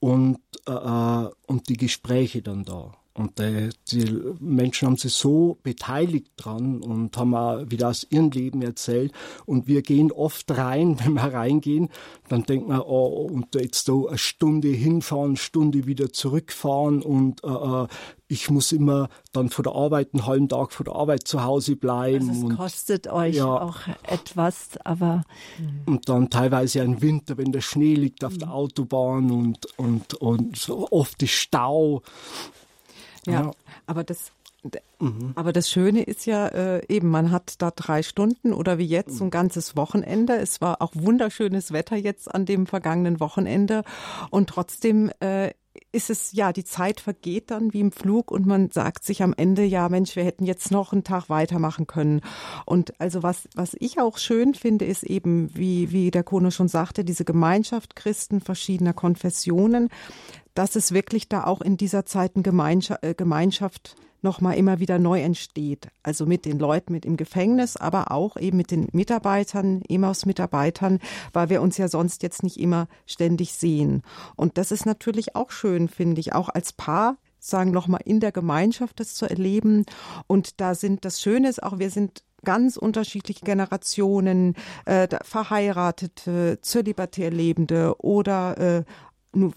[0.00, 2.94] und, äh, äh und die Gespräche dann da.
[3.16, 8.30] Und äh, die Menschen haben sich so beteiligt dran und haben auch wieder aus ihrem
[8.30, 9.12] Leben erzählt.
[9.46, 11.88] Und wir gehen oft rein, wenn wir reingehen,
[12.28, 17.42] dann denkt man, oh, und jetzt so eine Stunde hinfahren, eine Stunde wieder zurückfahren und
[17.42, 17.86] äh, äh,
[18.28, 21.76] ich muss immer dann vor der Arbeit einen halben Tag vor der Arbeit zu Hause
[21.76, 22.28] bleiben.
[22.28, 25.22] Also es und, kostet euch ja, auch etwas, aber.
[25.86, 30.56] Und dann teilweise im Winter, wenn der Schnee liegt auf der Autobahn und, und, und
[30.56, 32.02] so oft ist Stau.
[33.26, 33.50] Ja, ja.
[33.86, 34.32] aber das
[34.98, 35.32] Mhm.
[35.34, 39.16] Aber das Schöne ist ja äh, eben, man hat da drei Stunden oder wie jetzt
[39.16, 40.36] so ein ganzes Wochenende.
[40.36, 43.84] Es war auch wunderschönes Wetter jetzt an dem vergangenen Wochenende
[44.30, 45.50] und trotzdem äh,
[45.92, 49.34] ist es ja, die Zeit vergeht dann wie im Flug und man sagt sich am
[49.36, 52.20] Ende, ja Mensch, wir hätten jetzt noch einen Tag weitermachen können.
[52.64, 56.68] Und also was, was ich auch schön finde, ist eben, wie, wie der Kono schon
[56.68, 59.88] sagte, diese Gemeinschaft Christen verschiedener Konfessionen,
[60.54, 64.98] dass es wirklich da auch in dieser Zeit eine Gemeinschaft, äh, Gemeinschaft nochmal immer wieder
[64.98, 65.88] neu entsteht.
[66.02, 70.98] Also mit den Leuten mit im Gefängnis, aber auch eben mit den Mitarbeitern, EMAUS-Mitarbeitern,
[71.32, 74.02] weil wir uns ja sonst jetzt nicht immer ständig sehen.
[74.34, 78.32] Und das ist natürlich auch schön, finde ich, auch als Paar sagen nochmal in der
[78.32, 79.86] Gemeinschaft das zu erleben.
[80.26, 84.54] Und da sind das Schöne ist auch, wir sind ganz unterschiedliche Generationen,
[84.84, 88.84] äh, verheiratete, zölibatär Lebende oder äh,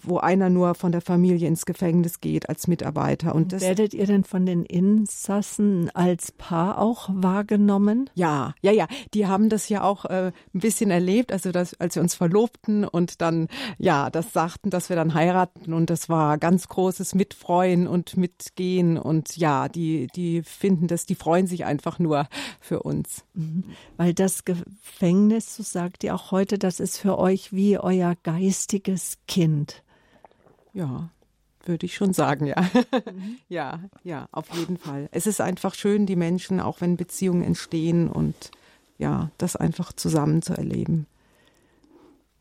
[0.02, 3.34] wo einer nur von der Familie ins Gefängnis geht als Mitarbeiter.
[3.34, 8.10] Und das Werdet ihr denn von den Insassen als Paar auch wahrgenommen?
[8.14, 8.86] Ja, ja, ja.
[9.14, 12.84] Die haben das ja auch äh, ein bisschen erlebt, also das, als wir uns verlobten
[12.84, 17.86] und dann, ja, das sagten, dass wir dann heiraten und das war ganz großes Mitfreuen
[17.86, 22.28] und Mitgehen und ja, die, die finden das, die freuen sich einfach nur
[22.60, 23.24] für uns.
[23.34, 23.64] Mhm.
[23.96, 29.18] Weil das Gefängnis, so sagt ihr auch heute, das ist für euch wie euer geistiges
[29.26, 29.69] Kind.
[30.72, 31.10] Ja,
[31.64, 32.60] würde ich schon sagen, ja.
[32.60, 33.38] Mhm.
[33.48, 35.08] ja, ja, auf jeden Fall.
[35.12, 38.50] Es ist einfach schön, die Menschen, auch wenn Beziehungen entstehen und
[38.98, 41.06] ja, das einfach zusammen zu erleben.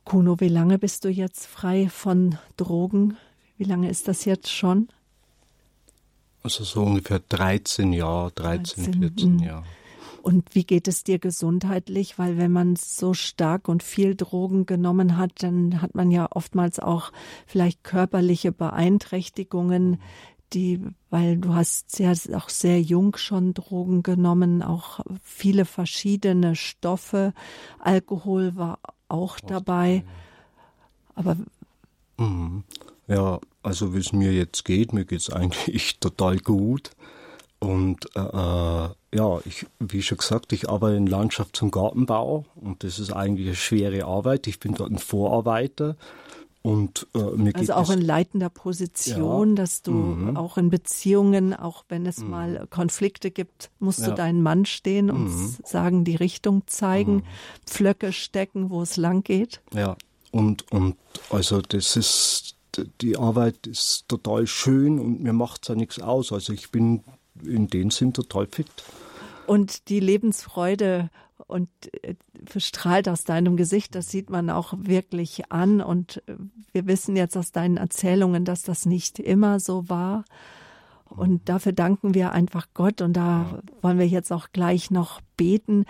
[0.03, 3.17] Kuno, wie lange bist du jetzt frei von Drogen?
[3.57, 4.89] Wie lange ist das jetzt schon?
[6.41, 9.65] Also so ungefähr 13 Jahre, 13, 13 14 Jahre.
[10.21, 12.19] Und wie geht es dir gesundheitlich?
[12.19, 16.79] Weil wenn man so stark und viel Drogen genommen hat, dann hat man ja oftmals
[16.79, 17.11] auch
[17.45, 19.99] vielleicht körperliche Beeinträchtigungen,
[20.53, 27.33] die, weil du hast sehr, auch sehr jung schon Drogen genommen, auch viele verschiedene Stoffe.
[27.79, 30.03] Alkohol war auch dabei.
[31.15, 31.37] Aber
[32.17, 32.63] mhm.
[33.07, 36.91] ja, also wie es mir jetzt geht, mir geht es eigentlich total gut.
[37.59, 42.83] Und äh, äh, ja, ich, wie schon gesagt, ich arbeite in Landschafts- und Gartenbau und
[42.83, 44.47] das ist eigentlich eine schwere Arbeit.
[44.47, 45.95] Ich bin dort ein Vorarbeiter.
[46.61, 49.55] Und, äh, also auch in leitender Position, ja.
[49.55, 50.37] dass du mhm.
[50.37, 52.29] auch in Beziehungen, auch wenn es mhm.
[52.29, 54.09] mal Konflikte gibt, musst ja.
[54.09, 55.55] du deinen Mann stehen und mhm.
[55.63, 57.23] sagen, die Richtung zeigen, mhm.
[57.65, 59.61] Pflöcke stecken, wo es lang geht.
[59.73, 59.95] Ja,
[60.31, 60.97] und, und
[61.29, 62.55] also das ist,
[63.01, 66.33] die Arbeit ist total schön und mir macht es ja nichts aus.
[66.33, 67.03] Also ich bin
[67.43, 68.67] in dem Sinn total fit.
[69.47, 71.09] Und die Lebensfreude
[71.47, 71.69] und
[72.03, 72.15] äh,
[72.57, 75.81] strahlt aus deinem Gesicht, das sieht man auch wirklich an.
[75.81, 76.35] Und äh,
[76.71, 80.25] wir wissen jetzt aus deinen Erzählungen, dass das nicht immer so war.
[81.09, 83.01] Und dafür danken wir einfach Gott.
[83.01, 85.85] Und da wollen wir jetzt auch gleich noch beten.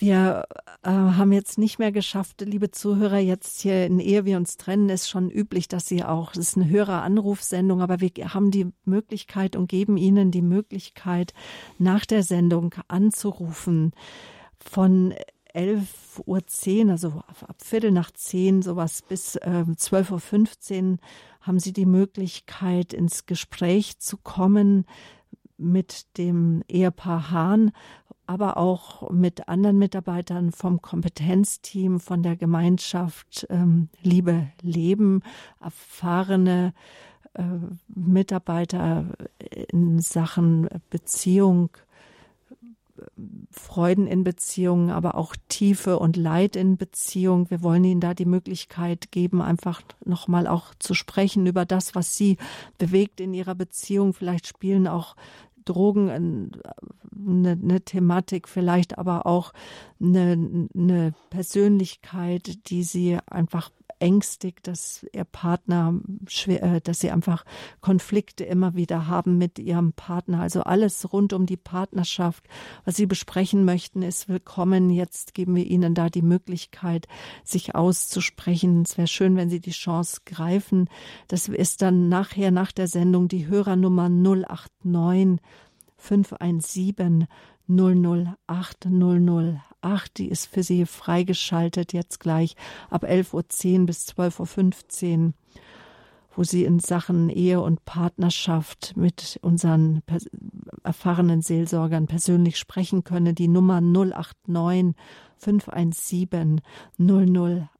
[0.00, 0.46] Wir
[0.82, 4.88] äh, haben jetzt nicht mehr geschafft, liebe Zuhörer, jetzt hier in Ehe wir uns trennen,
[4.88, 8.72] ist schon üblich, dass Sie auch, es ist eine höhere Anrufsendung, aber wir haben die
[8.86, 11.34] Möglichkeit und geben Ihnen die Möglichkeit,
[11.78, 13.92] nach der Sendung anzurufen
[14.58, 15.12] von
[15.54, 20.98] 11.10 Uhr, also ab Viertel nach zehn, sowas bis äh, 12.15 Uhr
[21.42, 24.86] haben Sie die Möglichkeit, ins Gespräch zu kommen
[25.58, 27.72] mit dem Ehepaar Hahn
[28.30, 35.24] aber auch mit anderen Mitarbeitern vom Kompetenzteam, von der Gemeinschaft ähm, Liebe Leben,
[35.60, 36.72] erfahrene
[37.34, 37.42] äh,
[37.88, 39.06] Mitarbeiter
[39.72, 41.70] in Sachen Beziehung,
[43.50, 47.50] Freuden in Beziehungen, aber auch Tiefe und Leid in Beziehung.
[47.50, 52.16] Wir wollen ihnen da die Möglichkeit geben, einfach nochmal auch zu sprechen über das, was
[52.16, 52.36] sie
[52.78, 54.14] bewegt in ihrer Beziehung.
[54.14, 55.16] Vielleicht spielen auch
[55.64, 59.52] Drogen eine, eine Thematik, vielleicht aber auch
[60.00, 63.70] eine, eine Persönlichkeit, die sie einfach
[64.00, 65.94] ängstigt, dass ihr Partner
[66.26, 67.44] schwer, äh, dass sie einfach
[67.80, 70.40] Konflikte immer wieder haben mit ihrem Partner.
[70.40, 72.44] Also alles rund um die Partnerschaft,
[72.84, 74.90] was sie besprechen möchten, ist willkommen.
[74.90, 77.06] Jetzt geben wir ihnen da die Möglichkeit,
[77.44, 78.82] sich auszusprechen.
[78.82, 80.88] Es wäre schön, wenn sie die Chance greifen.
[81.28, 85.40] Das ist dann nachher nach der Sendung die Hörernummer 089
[86.00, 87.26] 517
[87.70, 90.18] 008 008.
[90.18, 92.56] Die ist für Sie freigeschaltet jetzt gleich
[92.90, 95.32] ab 11.10 Uhr bis 12.15 Uhr,
[96.34, 100.02] wo Sie in Sachen Ehe und Partnerschaft mit unseren
[100.82, 103.34] erfahrenen Seelsorgern persönlich sprechen können.
[103.34, 104.94] Die Nummer 089
[105.36, 106.60] 517
[106.98, 107.70] 008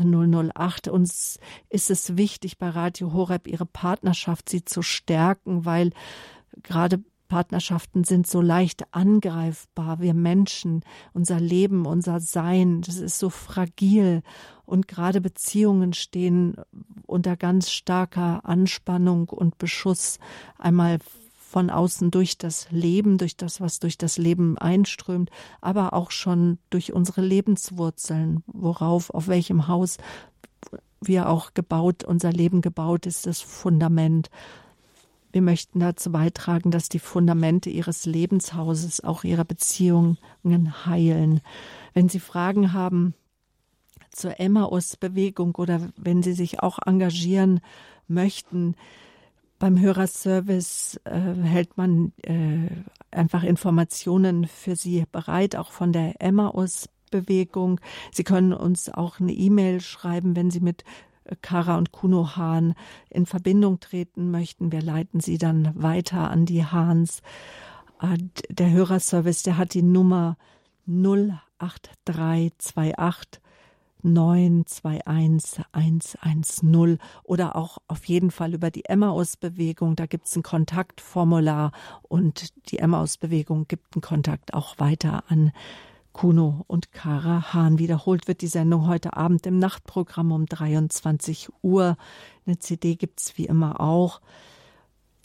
[0.00, 0.88] 008.
[0.88, 1.38] Uns
[1.70, 5.90] ist es wichtig, bei Radio Horeb ihre Partnerschaft sie zu stärken, weil
[6.62, 10.00] gerade Partnerschaften sind so leicht angreifbar.
[10.00, 14.22] Wir Menschen, unser Leben, unser Sein, das ist so fragil.
[14.64, 16.56] Und gerade Beziehungen stehen
[17.06, 20.18] unter ganz starker Anspannung und Beschuss.
[20.58, 20.98] Einmal
[21.56, 26.58] von außen durch das Leben, durch das, was durch das Leben einströmt, aber auch schon
[26.70, 29.98] durch unsere Lebenswurzeln, worauf, auf welchem Haus
[31.00, 34.28] wir auch gebaut, unser Leben gebaut ist, das Fundament.
[35.36, 40.16] Wir möchten dazu beitragen, dass die Fundamente Ihres Lebenshauses, auch Ihrer Beziehungen
[40.86, 41.42] heilen.
[41.92, 43.12] Wenn Sie Fragen haben
[44.10, 47.60] zur Emmaus-Bewegung oder wenn Sie sich auch engagieren
[48.08, 48.76] möchten,
[49.58, 52.70] beim Hörerservice äh, hält man äh,
[53.10, 57.78] einfach Informationen für Sie bereit, auch von der Emmaus-Bewegung.
[58.10, 60.82] Sie können uns auch eine E-Mail schreiben, wenn Sie mit
[61.42, 62.74] Kara und Kuno Hahn
[63.10, 67.20] in Verbindung treten möchten, wir leiten sie dann weiter an die Hahns.
[68.00, 68.16] Äh,
[68.48, 70.36] der Hörerservice, der hat die Nummer
[70.86, 73.42] 08328
[74.02, 79.96] 921110 oder auch auf jeden Fall über die Emmaus-Bewegung.
[79.96, 81.72] Da gibt es ein Kontaktformular
[82.02, 85.50] und die Emmaus-Bewegung gibt einen Kontakt auch weiter an
[86.16, 87.78] Kuno und Kara Hahn.
[87.78, 91.98] Wiederholt wird die Sendung heute Abend im Nachtprogramm um 23 Uhr.
[92.46, 94.22] Eine CD gibt es wie immer auch.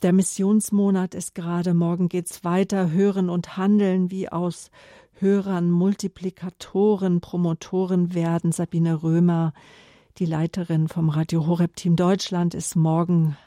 [0.04, 2.92] Der Missionsmonat ist gerade, morgen geht's weiter.
[2.92, 4.70] Hören und Handeln wie aus
[5.14, 8.52] Hörern, Multiplikatoren, Promotoren werden.
[8.52, 9.54] Sabine Römer,
[10.18, 13.38] die Leiterin vom Radio Horeb Team Deutschland, ist morgen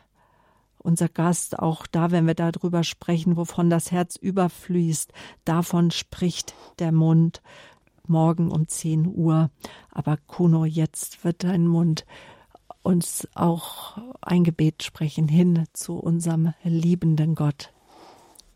[0.85, 1.59] unser Gast.
[1.59, 5.13] Auch da, wenn wir darüber sprechen, wovon das Herz überfließt,
[5.45, 7.43] davon spricht der Mund
[8.07, 9.51] morgen um 10 Uhr.
[9.91, 12.05] Aber Kuno, jetzt wird dein Mund
[12.83, 17.73] uns auch ein Gebet sprechen hin zu unserem liebenden Gott.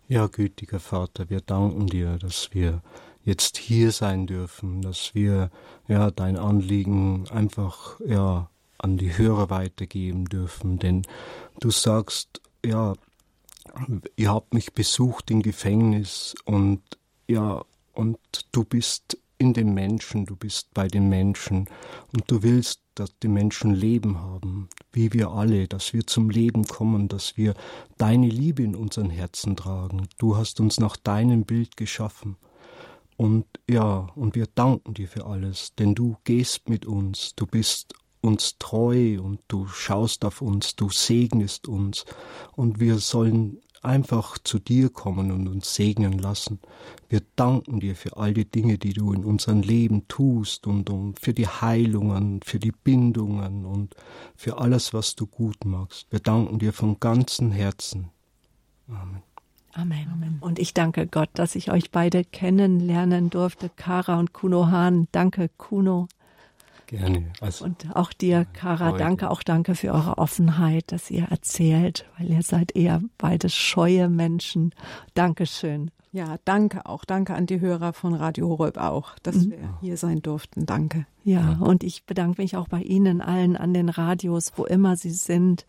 [0.06, 2.82] Ja, gütiger Vater, wir danken dir, dass wir
[3.24, 5.50] jetzt hier sein dürfen, dass wir
[5.86, 11.02] ja dein Anliegen einfach ja an die Hörer weitergeben dürfen, denn
[11.60, 12.94] du sagst ja,
[14.16, 16.82] ihr habt mich besucht im Gefängnis und
[17.28, 17.62] ja
[17.92, 18.18] und
[18.52, 21.68] du bist in den Menschen, du bist bei den Menschen
[22.12, 26.64] und du willst, dass die Menschen Leben haben, wie wir alle, dass wir zum Leben
[26.64, 27.54] kommen, dass wir
[27.96, 30.08] deine Liebe in unseren Herzen tragen.
[30.18, 32.36] Du hast uns nach deinem Bild geschaffen
[33.16, 37.94] und ja, und wir danken dir für alles, denn du gehst mit uns, du bist
[38.20, 42.04] uns treu und du schaust auf uns, du segnest uns
[42.52, 46.60] und wir sollen einfach zu dir kommen und uns segnen lassen.
[47.08, 51.14] Wir danken dir für all die Dinge, die du in unserem Leben tust und um,
[51.14, 53.94] für die Heilungen, für die Bindungen und
[54.36, 56.06] für alles, was du gut machst.
[56.10, 58.10] Wir danken dir von ganzem Herzen.
[58.88, 59.22] Amen.
[59.74, 60.08] Amen.
[60.12, 60.38] Amen.
[60.40, 65.06] Und ich danke Gott, dass ich euch beide kennenlernen durfte, Kara und Kuno Hahn.
[65.12, 66.08] Danke, Kuno.
[66.88, 67.30] Gerne.
[67.42, 72.30] Also, und auch dir, Kara, danke, auch danke für eure Offenheit, dass ihr erzählt, weil
[72.30, 74.74] ihr seid eher beide scheue Menschen.
[75.12, 75.90] Dankeschön.
[76.12, 77.04] Ja, danke auch.
[77.04, 79.50] Danke an die Hörer von Radio Horeb auch, dass mhm.
[79.50, 80.64] wir hier sein durften.
[80.64, 81.04] Danke.
[81.24, 85.10] Ja, und ich bedanke mich auch bei Ihnen allen an den Radios, wo immer Sie
[85.10, 85.66] sind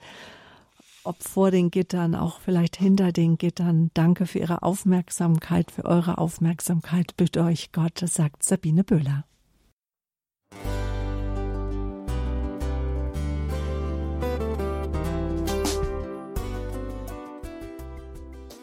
[1.05, 3.89] ob vor den Gittern, auch vielleicht hinter den Gittern.
[3.93, 7.17] Danke für Ihre Aufmerksamkeit, für eure Aufmerksamkeit.
[7.17, 9.23] Bitte euch Gott, sagt Sabine Böhler.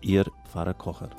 [0.00, 1.10] Ihr Pfarrer Kocher.